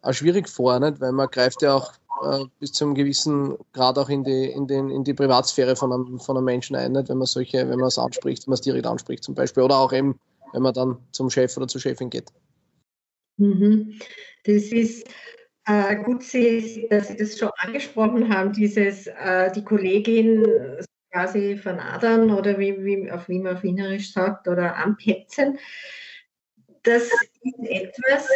auch 0.02 0.12
schwierig 0.12 0.48
vor, 0.48 0.78
nicht? 0.78 1.00
weil 1.00 1.12
man 1.12 1.28
greift 1.28 1.62
ja 1.62 1.74
auch 1.74 1.92
äh, 2.24 2.44
bis 2.59 2.72
zu 2.72 2.85
einem 2.85 2.94
gewissen 2.94 3.57
Grad 3.72 3.98
auch 3.98 4.09
in 4.09 4.24
die, 4.24 4.46
in 4.46 4.66
den, 4.66 4.90
in 4.90 5.04
die 5.04 5.14
Privatsphäre 5.14 5.76
von 5.76 5.92
einem, 5.92 6.18
von 6.18 6.37
einem 6.37 6.44
Menschen 6.44 6.76
ein, 6.76 6.92
nicht? 6.92 7.09
wenn 7.09 7.18
man 7.18 7.26
solche, 7.26 7.59
wenn 7.68 7.78
man 7.78 7.88
es 7.88 7.98
anspricht, 7.98 8.46
wenn 8.46 8.50
man 8.50 8.54
es 8.54 8.62
direkt 8.62 8.87
anspricht 8.87 9.24
zum 9.24 9.35
Beispiel. 9.35 9.62
Oder 9.62 9.78
auch 9.78 9.92
eben, 9.92 10.18
wenn 10.52 10.62
man 10.62 10.74
dann 10.74 10.98
zum 11.12 11.31
Chef 11.31 11.57
oder 11.57 11.68
zur 11.68 11.81
Chefin 11.81 12.11
geht. 12.11 12.31
Mhm. 13.37 13.98
Das 14.44 14.64
ist 14.64 15.07
äh, 15.66 15.96
gut, 15.96 16.22
dass 16.22 17.09
Sie 17.09 17.16
das 17.18 17.38
schon 17.38 17.50
angesprochen 17.59 18.35
haben, 18.35 18.52
dieses 18.52 19.07
äh, 19.07 19.52
die 19.52 19.64
Kollegin 19.64 20.46
quasi 21.11 21.57
vernadern 21.57 22.31
oder 22.31 22.59
wie, 22.59 22.85
wie, 22.85 23.11
auf 23.11 23.28
wie 23.28 23.38
man 23.38 23.57
auf 23.57 23.62
Wienerisch 23.62 24.12
sagt 24.12 24.48
oder 24.48 24.76
anpetzen. 24.76 25.59
Das 26.83 27.11
etwas, 27.61 28.28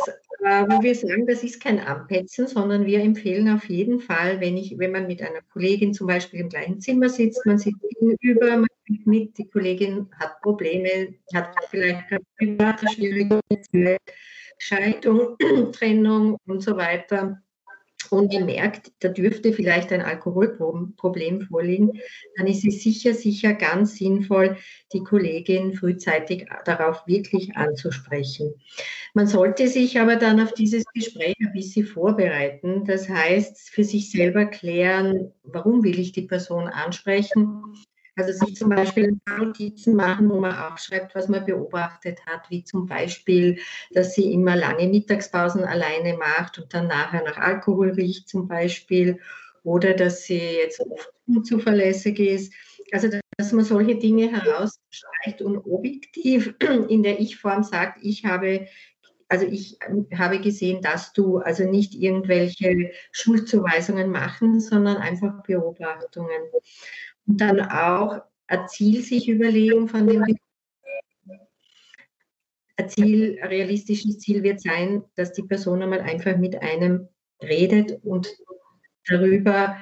äh, 0.45 0.65
wo 0.69 0.83
wir 0.83 0.95
sagen, 0.95 1.27
das 1.27 1.43
ist 1.43 1.63
kein 1.63 1.79
Anpetzen, 1.79 2.47
sondern 2.47 2.87
wir 2.87 3.01
empfehlen 3.01 3.49
auf 3.49 3.69
jeden 3.69 4.01
Fall, 4.01 4.41
wenn, 4.41 4.57
ich, 4.57 4.79
wenn 4.79 4.93
man 4.93 5.07
mit 5.07 5.23
einer 5.23 5.43
Kollegin 5.53 5.95
zum 5.95 6.07
Beispiel 6.07 6.41
im 6.41 6.49
gleichen 6.49 6.81
Zimmer 6.81 7.09
sitzt, 7.09 7.45
man 7.47 7.59
sitzt 7.59 7.81
gegenüber, 8.01 8.57
man 8.57 8.69
kriegt 8.87 9.07
mit, 9.07 9.39
die 9.39 9.49
Kollegin 9.49 10.09
hat 10.19 10.41
Probleme, 10.41 11.15
hat 11.35 11.55
vielleicht 11.71 12.05
private 12.37 12.87
Schwierigkeiten, 12.89 13.97
Scheidung, 14.59 15.37
Trennung 15.73 16.37
und 16.47 16.63
so 16.63 16.77
weiter 16.77 17.43
und 18.13 18.33
ihr 18.33 18.45
merkt, 18.45 18.93
da 19.01 19.09
dürfte 19.09 19.53
vielleicht 19.53 19.93
ein 19.93 20.03
Alkoholproblem 20.03 21.43
vorliegen, 21.43 22.01
dann 22.37 22.47
ist 22.47 22.65
es 22.65 22.83
sicher, 22.83 23.15
sicher 23.15 23.55
ganz 23.55 23.97
sinnvoll, 23.97 24.57
die 24.93 25.03
Kollegin 25.03 25.73
frühzeitig 25.73 26.47
darauf 26.65 27.07
wirklich 27.07 27.57
anzusprechen. 27.57 28.55
Man 29.15 29.27
sollte 29.27 29.69
sich 29.69 29.99
aber 29.99 30.17
dann 30.17 30.41
auf 30.41 30.53
dieses 30.53 30.85
Gespräch 30.95 31.37
ein 31.41 31.53
bisschen 31.53 31.87
vorbereiten. 31.87 32.85
Das 32.85 33.09
heißt, 33.09 33.71
für 33.71 33.85
sich 33.85 34.11
selber 34.11 34.47
klären, 34.47 35.33
warum 35.43 35.83
will 35.83 35.99
ich 35.99 36.13
die 36.13 36.23
Person 36.23 36.69
ansprechen? 36.69 37.63
Also 38.17 38.45
sich 38.45 38.57
zum 38.57 38.69
Beispiel 38.69 39.19
Notizen 39.27 39.95
machen, 39.95 40.29
wo 40.29 40.39
man 40.39 40.55
aufschreibt, 40.55 41.15
was 41.15 41.29
man 41.29 41.47
beobachtet 41.47 42.21
hat, 42.27 42.51
wie 42.51 42.63
zum 42.63 42.87
Beispiel, 42.87 43.59
dass 43.93 44.15
sie 44.15 44.33
immer 44.33 44.55
lange 44.55 44.87
Mittagspausen 44.87 45.65
alleine 45.65 46.17
macht 46.19 46.59
und 46.59 46.75
dann 46.75 46.89
nachher 46.89 47.25
nach 47.25 47.39
Alkohol 47.39 47.93
riecht 47.93 48.29
zum 48.29 48.49
Beispiel 48.49 49.19
oder 49.65 49.95
dass 49.95 50.25
sie 50.25 50.39
jetzt 50.39 50.81
oft 50.81 51.11
unzuverlässig 51.27 52.19
ist. 52.19 52.53
Also 52.93 53.09
dass 53.39 53.53
man 53.53 53.65
solche 53.65 53.97
Dinge 53.97 54.31
herausstreicht 54.31 55.41
und 55.41 55.59
objektiv 55.59 56.55
in 56.89 57.03
der 57.03 57.19
Ich-Form 57.19 57.63
sagt, 57.63 57.99
ich 58.03 58.27
habe 58.27 58.67
also 59.33 59.47
ich 59.47 59.79
habe 60.15 60.41
gesehen, 60.41 60.83
dass 60.83 61.15
du 61.15 61.39
also 61.39 61.65
nicht 61.65 61.95
irgendwelche 61.95 62.91
Schuldzuweisungen 63.13 64.11
machen, 64.11 64.61
sondern 64.61 64.99
einfach 64.99 65.43
Beobachtungen. 65.45 66.43
Und 67.27 67.41
dann 67.41 67.63
auch 67.63 68.21
ein 68.47 68.69
Ziel 68.69 69.01
sich 69.03 69.31
überlegen 69.31 69.89
von 69.89 70.07
dem 70.07 70.23
Ziel, 72.89 73.39
realistisches 73.43 74.19
Ziel 74.19 74.43
wird 74.43 74.61
sein, 74.61 75.03
dass 75.15 75.33
die 75.33 75.45
Person 75.45 75.81
einmal 75.81 76.03
einfach 76.03 76.37
mit 76.37 76.61
einem 76.61 77.09
redet 77.43 78.05
und 78.05 78.29
darüber 79.07 79.79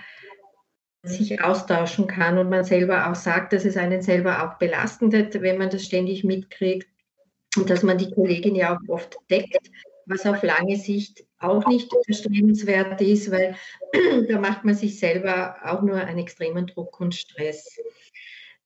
sich 1.03 1.43
austauschen 1.43 2.07
kann 2.07 2.39
und 2.39 2.51
man 2.51 2.63
selber 2.63 3.11
auch 3.11 3.17
sagt, 3.17 3.53
dass 3.53 3.65
es 3.65 3.77
einen 3.77 4.01
selber 4.01 4.45
auch 4.45 4.59
belastet, 4.59 5.43
wenn 5.43 5.59
man 5.59 5.71
das 5.71 5.85
ständig 5.85 6.23
mitkriegt 6.23 6.87
und 7.57 7.71
dass 7.71 7.83
man 7.83 7.99
die 7.99 8.11
Kollegin 8.11 8.55
ja 8.55 8.77
auch 8.77 8.89
oft 8.89 9.17
deckt, 9.31 9.71
was 10.07 10.27
auf 10.27 10.43
lange 10.43 10.77
Sicht 10.77 11.25
auch 11.39 11.67
nicht 11.67 11.91
erstrebenswert 12.07 13.01
ist, 13.01 13.31
weil 13.31 13.57
da 14.29 14.39
macht 14.39 14.65
man 14.65 14.75
sich 14.75 14.99
selber 14.99 15.57
auch 15.65 15.83
nur 15.83 15.97
einen 15.97 16.19
extremen 16.19 16.67
Druck 16.67 17.01
und 17.01 17.15
Stress. 17.15 17.77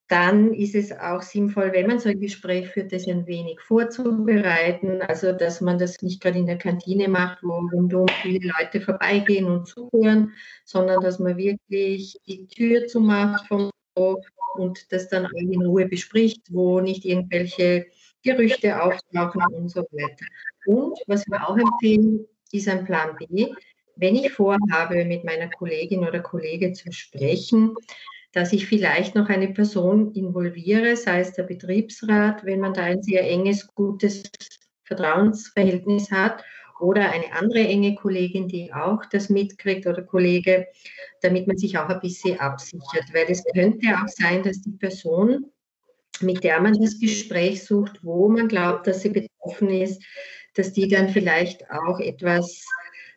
Dann 0.09 0.53
ist 0.53 0.75
es 0.75 0.93
auch 0.93 1.23
sinnvoll, 1.23 1.73
wenn 1.73 1.87
man 1.87 1.99
so 1.99 2.11
ein 2.11 2.21
Gespräch 2.21 2.69
führt, 2.69 2.93
das 2.93 3.09
ein 3.09 3.27
wenig 3.27 3.61
vorzubereiten. 3.61 5.01
Also, 5.01 5.33
dass 5.33 5.63
man 5.63 5.79
das 5.79 6.03
nicht 6.03 6.21
gerade 6.21 6.39
in 6.39 6.47
der 6.47 6.59
Kantine 6.59 7.09
macht, 7.09 7.39
wo 7.43 7.53
rundum 7.73 8.07
viele 8.21 8.53
Leute 8.59 8.83
vorbeigehen 8.83 9.47
und 9.47 9.67
zuhören, 9.67 10.33
sondern 10.67 11.01
dass 11.01 11.19
man 11.19 11.39
wirklich 11.39 12.19
die 12.27 12.47
Tür 12.49 12.87
zumacht 12.87 13.47
vom 13.49 13.71
und 14.57 14.93
das 14.93 15.09
dann 15.09 15.27
in 15.37 15.63
Ruhe 15.63 15.87
bespricht, 15.87 16.53
wo 16.53 16.81
nicht 16.81 17.05
irgendwelche 17.05 17.87
Gerüchte 18.25 18.83
auftauchen 18.83 19.43
und 19.53 19.69
so 19.71 19.83
weiter. 19.93 20.27
Und 20.67 20.99
was 21.07 21.27
wir 21.27 21.49
auch 21.49 21.57
empfehlen, 21.57 22.27
ist 22.53 22.69
ein 22.69 22.85
Plan 22.85 23.17
B. 23.17 23.49
Wenn 23.97 24.17
ich 24.17 24.33
vorhabe, 24.33 25.05
mit 25.05 25.25
meiner 25.25 25.49
Kollegin 25.51 26.01
oder 26.01 26.21
Kollege 26.21 26.73
zu 26.73 26.91
sprechen, 26.91 27.75
dass 28.33 28.53
ich 28.53 28.67
vielleicht 28.67 29.15
noch 29.15 29.29
eine 29.29 29.49
Person 29.49 30.13
involviere, 30.15 30.97
sei 30.97 31.21
es 31.21 31.33
der 31.35 31.45
Betriebsrat, 31.45 32.45
wenn 32.45 32.61
man 32.61 32.75
da 32.75 32.83
ein 32.83 33.03
sehr 33.03 33.29
enges, 33.31 33.69
gutes 33.75 34.25
Vertrauensverhältnis 34.85 36.11
hat, 36.11 36.43
oder 36.81 37.11
eine 37.11 37.33
andere 37.33 37.61
enge 37.61 37.95
Kollegin, 37.95 38.49
die 38.49 38.73
auch 38.73 39.05
das 39.07 39.29
mitkriegt 39.29 39.87
oder 39.87 40.03
Kollege, 40.03 40.67
damit 41.23 41.47
man 41.47 41.57
sich 41.57 41.79
auch 41.79 41.89
ein 41.89 42.01
bisschen 42.01 42.39
absichert. 42.41 43.05
Weil 43.13 43.27
es 43.29 43.45
könnte 43.55 43.87
auch 43.97 44.09
sein, 44.09 44.43
dass 44.43 44.61
die 44.61 44.73
Person, 44.73 45.51
mit 46.21 46.45
der 46.45 46.61
man 46.61 46.75
das 46.81 46.99
Gespräch 46.99 47.65
sucht, 47.65 48.01
wo 48.03 48.29
man 48.29 48.49
glaubt, 48.49 48.87
dass 48.87 49.03
sie 49.03 49.11
betroffen 49.11 49.71
ist, 49.71 50.03
dass 50.55 50.73
die 50.73 50.89
dann 50.89 51.09
vielleicht 51.09 51.71
auch 51.71 51.99
etwas 52.01 52.65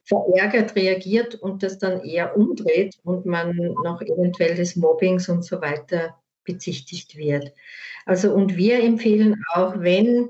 verärgert 0.04 0.76
reagiert 0.76 1.36
und 1.36 1.64
das 1.64 1.80
dann 1.80 2.04
eher 2.04 2.38
umdreht 2.38 2.96
und 3.04 3.26
man 3.26 3.56
noch 3.84 4.02
eventuell 4.02 4.56
des 4.56 4.76
Mobbings 4.76 5.28
und 5.30 5.44
so 5.44 5.62
weiter 5.62 6.18
bezichtigt 6.46 7.18
wird. 7.18 7.54
Also 8.06 8.34
und 8.34 8.56
wir 8.56 8.82
empfehlen 8.82 9.44
auch, 9.54 9.76
wenn 9.80 10.30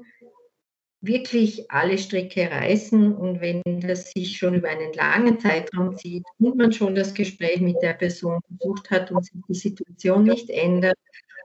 wirklich 0.99 1.69
alle 1.69 1.99
Stricke 1.99 2.49
reißen 2.49 3.15
und 3.15 3.39
wenn 3.39 3.61
das 3.81 4.11
sich 4.11 4.35
schon 4.37 4.55
über 4.55 4.69
einen 4.69 4.93
langen 4.93 5.39
Zeitraum 5.39 5.95
zieht 5.95 6.23
und 6.39 6.57
man 6.57 6.73
schon 6.73 6.95
das 6.95 7.13
Gespräch 7.13 7.61
mit 7.61 7.79
der 7.83 7.93
Person 7.93 8.39
gesucht 8.49 8.89
hat 8.89 9.11
und 9.11 9.23
sich 9.23 9.39
die 9.47 9.53
Situation 9.53 10.23
nicht 10.23 10.49
ändert 10.49 10.97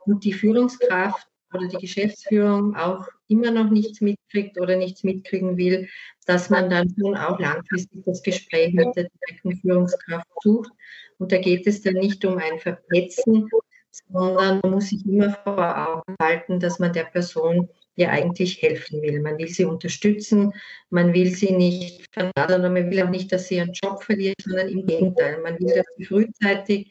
und 0.06 0.24
die 0.24 0.32
Führungskraft 0.32 1.26
oder 1.54 1.68
die 1.68 1.78
Geschäftsführung 1.78 2.74
auch 2.76 3.06
immer 3.28 3.50
noch 3.50 3.70
nichts 3.70 4.00
mitkriegt 4.00 4.58
oder 4.60 4.76
nichts 4.76 5.04
mitkriegen 5.04 5.56
will, 5.56 5.88
dass 6.26 6.50
man 6.50 6.70
dann 6.70 6.94
schon 6.98 7.16
auch 7.16 7.38
langfristig 7.38 8.02
das 8.04 8.22
Gespräch 8.22 8.72
mit 8.74 8.94
der 8.96 9.08
direkten 9.08 9.56
Führungskraft 9.56 10.26
sucht. 10.42 10.72
Und 11.18 11.32
da 11.32 11.38
geht 11.38 11.66
es 11.66 11.82
dann 11.82 11.94
nicht 11.94 12.24
um 12.24 12.38
ein 12.38 12.58
Verpetzen, 12.58 13.48
sondern 13.90 14.60
man 14.62 14.70
muss 14.72 14.88
sich 14.88 15.04
immer 15.06 15.34
vor 15.44 15.88
Augen 15.88 16.16
halten, 16.20 16.60
dass 16.60 16.78
man 16.78 16.92
der 16.92 17.04
Person 17.04 17.68
ja 17.96 18.08
eigentlich 18.08 18.62
helfen 18.62 19.02
will. 19.02 19.20
Man 19.20 19.38
will 19.38 19.48
sie 19.48 19.66
unterstützen, 19.66 20.52
man 20.90 21.12
will 21.12 21.34
sie 21.34 21.52
nicht 21.52 22.06
vernadeln 22.12 22.64
und 22.64 22.72
man 22.72 22.90
will 22.90 23.02
auch 23.02 23.10
nicht, 23.10 23.30
dass 23.32 23.48
sie 23.48 23.56
ihren 23.56 23.72
Job 23.72 24.02
verliert, 24.02 24.40
sondern 24.42 24.68
im 24.68 24.86
Gegenteil. 24.86 25.40
Man 25.42 25.58
will, 25.58 25.74
dass 25.74 25.86
sie 25.96 26.06
frühzeitig 26.06 26.90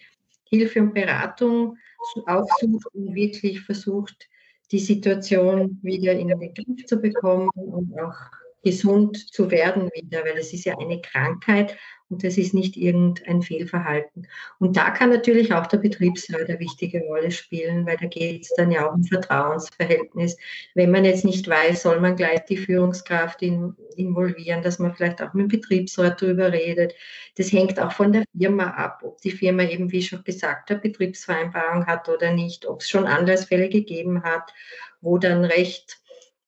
Hilfe 0.50 0.82
und 0.82 0.94
Beratung 0.94 1.78
aufsucht 2.26 2.88
und 2.94 3.16
wirklich 3.16 3.62
versucht, 3.62 4.28
die 4.72 4.80
Situation 4.80 5.80
wieder 5.82 6.14
in 6.14 6.30
den 6.30 6.54
Griff 6.54 6.86
zu 6.86 6.98
bekommen 6.98 7.50
und 7.56 8.00
auch 8.00 8.16
gesund 8.64 9.18
zu 9.34 9.50
werden 9.52 9.90
wieder, 9.94 10.24
weil 10.24 10.38
es 10.38 10.54
ist 10.54 10.66
ja 10.66 10.78
eine 10.78 11.02
Krankheit 11.02 11.78
und 12.12 12.26
das 12.26 12.38
ist 12.38 12.54
nicht 12.54 12.76
irgendein 12.76 13.42
Fehlverhalten. 13.42 14.28
Und 14.60 14.76
da 14.76 14.90
kann 14.90 15.10
natürlich 15.10 15.54
auch 15.54 15.66
der 15.66 15.78
Betriebsrat 15.78 16.50
eine 16.50 16.60
wichtige 16.60 17.02
Rolle 17.06 17.32
spielen, 17.32 17.86
weil 17.86 17.96
da 17.98 18.06
geht 18.06 18.44
es 18.44 18.54
dann 18.58 18.70
ja 18.70 18.88
auch 18.88 18.94
um 18.94 19.04
Vertrauensverhältnis. 19.04 20.36
Wenn 20.76 20.92
man 20.92 21.06
jetzt 21.06 21.24
nicht 21.24 21.48
weiß, 21.48 21.84
soll 21.84 22.02
man 22.02 22.18
gleich 22.18 22.44
die 22.46 22.58
Führungskraft 22.58 23.42
in, 23.42 23.76
involvieren, 23.96 24.62
dass 24.62 24.78
man 24.78 24.94
vielleicht 24.94 25.22
auch 25.22 25.34
mit 25.34 25.46
dem 25.46 25.60
Betriebsrat 25.60 26.22
darüber 26.22 26.52
redet. 26.52 26.94
Das 27.38 27.52
hängt 27.54 27.80
auch 27.80 27.94
von 27.94 28.12
der 28.12 28.26
Firma 28.38 28.72
ab, 28.72 29.00
ob 29.04 29.22
die 29.22 29.32
Firma 29.32 29.64
eben, 29.64 29.92
wie 29.92 30.04
schon 30.04 30.24
gesagt, 30.26 30.70
eine 30.70 30.82
Betriebsvereinbarung 30.82 31.88
hat 31.88 32.10
oder 32.10 32.34
nicht, 32.34 32.66
ob 32.66 32.82
es 32.82 32.90
schon 32.90 33.08
Anlassfälle 33.08 33.70
gegeben 33.70 34.24
hat, 34.24 34.54
wo 35.00 35.18
dann 35.18 35.46
recht 35.46 36.01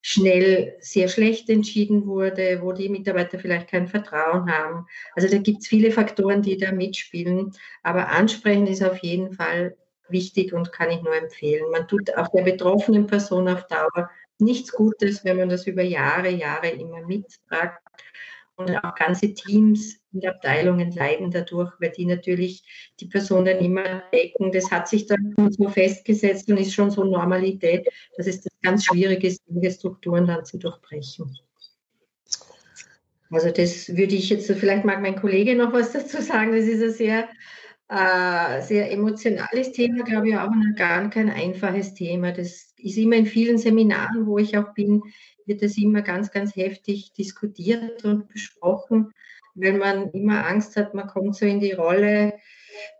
schnell 0.05 0.75
sehr 0.81 1.07
schlecht 1.07 1.49
entschieden 1.49 2.05
wurde, 2.05 2.59
wo 2.61 2.73
die 2.73 2.89
Mitarbeiter 2.89 3.39
vielleicht 3.39 3.69
kein 3.69 3.87
Vertrauen 3.87 4.51
haben. 4.51 4.85
Also 5.15 5.29
da 5.29 5.37
gibt 5.37 5.61
es 5.61 5.67
viele 5.67 5.91
Faktoren, 5.91 6.41
die 6.41 6.57
da 6.57 6.73
mitspielen. 6.73 7.53
Aber 7.83 8.09
ansprechen 8.09 8.67
ist 8.67 8.83
auf 8.83 8.97
jeden 8.97 9.31
Fall 9.31 9.77
wichtig 10.09 10.53
und 10.53 10.73
kann 10.73 10.91
ich 10.91 11.01
nur 11.01 11.15
empfehlen. 11.15 11.71
Man 11.71 11.87
tut 11.87 12.15
auch 12.17 12.27
der 12.27 12.43
betroffenen 12.43 13.07
Person 13.07 13.47
auf 13.47 13.65
Dauer 13.67 14.09
nichts 14.39 14.73
Gutes, 14.73 15.23
wenn 15.23 15.37
man 15.37 15.47
das 15.47 15.67
über 15.67 15.83
Jahre, 15.83 16.29
Jahre 16.29 16.67
immer 16.67 17.01
mittragt. 17.07 17.81
Und 18.55 18.75
auch 18.83 18.93
ganze 18.95 19.33
Teams 19.33 19.99
und 20.11 20.27
Abteilungen 20.27 20.91
leiden 20.91 21.31
dadurch, 21.31 21.71
weil 21.79 21.91
die 21.91 22.05
natürlich 22.05 22.91
die 22.99 23.07
Person 23.07 23.45
dann 23.45 23.59
immer 23.59 24.03
decken. 24.13 24.51
Das 24.51 24.69
hat 24.69 24.89
sich 24.89 25.07
dann 25.07 25.33
so 25.49 25.69
festgesetzt 25.69 26.49
und 26.49 26.57
ist 26.57 26.73
schon 26.73 26.91
so 26.91 27.03
Normalität, 27.03 27.87
dass 28.17 28.27
es 28.27 28.41
ganz 28.63 28.85
schwierig 28.85 29.23
ist, 29.23 29.41
diese 29.47 29.75
Strukturen 29.75 30.25
dann 30.25 30.45
zu 30.45 30.57
durchbrechen. 30.57 31.37
Also 33.29 33.49
das 33.49 33.89
würde 33.89 34.15
ich 34.15 34.29
jetzt, 34.29 34.51
vielleicht 34.51 34.85
mag 34.85 35.01
mein 35.01 35.15
Kollege 35.15 35.55
noch 35.55 35.73
was 35.73 35.91
dazu 35.91 36.21
sagen, 36.21 36.55
das 36.55 36.65
ist 36.65 36.83
ein 36.83 36.91
sehr, 36.91 37.29
äh, 37.89 38.61
sehr 38.61 38.91
emotionales 38.91 39.71
Thema, 39.71 40.03
glaube 40.03 40.29
ich, 40.29 40.37
auch 40.37 40.51
gar 40.75 41.09
kein 41.09 41.29
einfaches 41.29 41.93
Thema. 41.93 42.31
Das 42.31 42.73
ist 42.77 42.97
immer 42.97 43.15
in 43.15 43.25
vielen 43.25 43.57
Seminaren, 43.57 44.27
wo 44.27 44.37
ich 44.37 44.57
auch 44.57 44.73
bin, 44.73 45.01
wird 45.45 45.61
das 45.61 45.77
immer 45.77 46.01
ganz, 46.01 46.31
ganz 46.31 46.55
heftig 46.55 47.13
diskutiert 47.13 48.05
und 48.05 48.29
besprochen, 48.29 49.11
weil 49.55 49.77
man 49.77 50.11
immer 50.11 50.47
Angst 50.47 50.75
hat, 50.75 50.93
man 50.93 51.07
kommt 51.07 51.35
so 51.35 51.45
in 51.45 51.59
die 51.59 51.73
Rolle, 51.73 52.33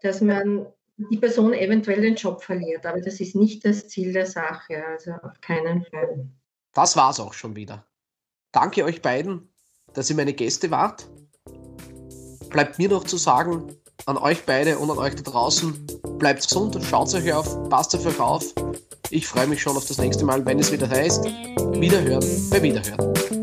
dass 0.01 0.21
man 0.21 0.65
die 0.97 1.17
Person 1.17 1.53
eventuell 1.53 2.01
den 2.01 2.15
Job 2.15 2.43
verliert. 2.43 2.85
Aber 2.85 3.01
das 3.01 3.19
ist 3.19 3.35
nicht 3.35 3.65
das 3.65 3.87
Ziel 3.87 4.13
der 4.13 4.25
Sache, 4.25 4.85
also 4.85 5.11
auf 5.11 5.39
keinen 5.41 5.83
Fall. 5.85 6.27
Das 6.73 6.95
war's 6.95 7.19
auch 7.19 7.33
schon 7.33 7.55
wieder. 7.55 7.85
Danke 8.51 8.83
euch 8.83 9.01
beiden, 9.01 9.49
dass 9.93 10.09
ihr 10.09 10.15
meine 10.15 10.33
Gäste 10.33 10.71
wart. 10.71 11.09
Bleibt 12.49 12.77
mir 12.77 12.89
noch 12.89 13.03
zu 13.03 13.17
sagen, 13.17 13.75
an 14.05 14.17
euch 14.17 14.43
beide 14.45 14.77
und 14.77 14.91
an 14.91 14.97
euch 14.97 15.15
da 15.15 15.23
draußen, 15.23 15.87
bleibt 16.19 16.43
gesund, 16.43 16.77
schaut 16.83 17.13
euch 17.13 17.33
auf, 17.33 17.69
passt 17.69 17.95
auf 17.95 18.05
euch 18.05 18.19
auf. 18.19 18.53
Ich 19.09 19.27
freue 19.27 19.47
mich 19.47 19.61
schon 19.61 19.77
auf 19.77 19.85
das 19.85 19.97
nächste 19.97 20.25
Mal, 20.25 20.45
wenn 20.45 20.59
es 20.59 20.71
wieder 20.71 20.89
heißt, 20.89 21.25
Wiederhören 21.25 22.49
bei 22.49 22.61
Wiederhören. 22.61 23.42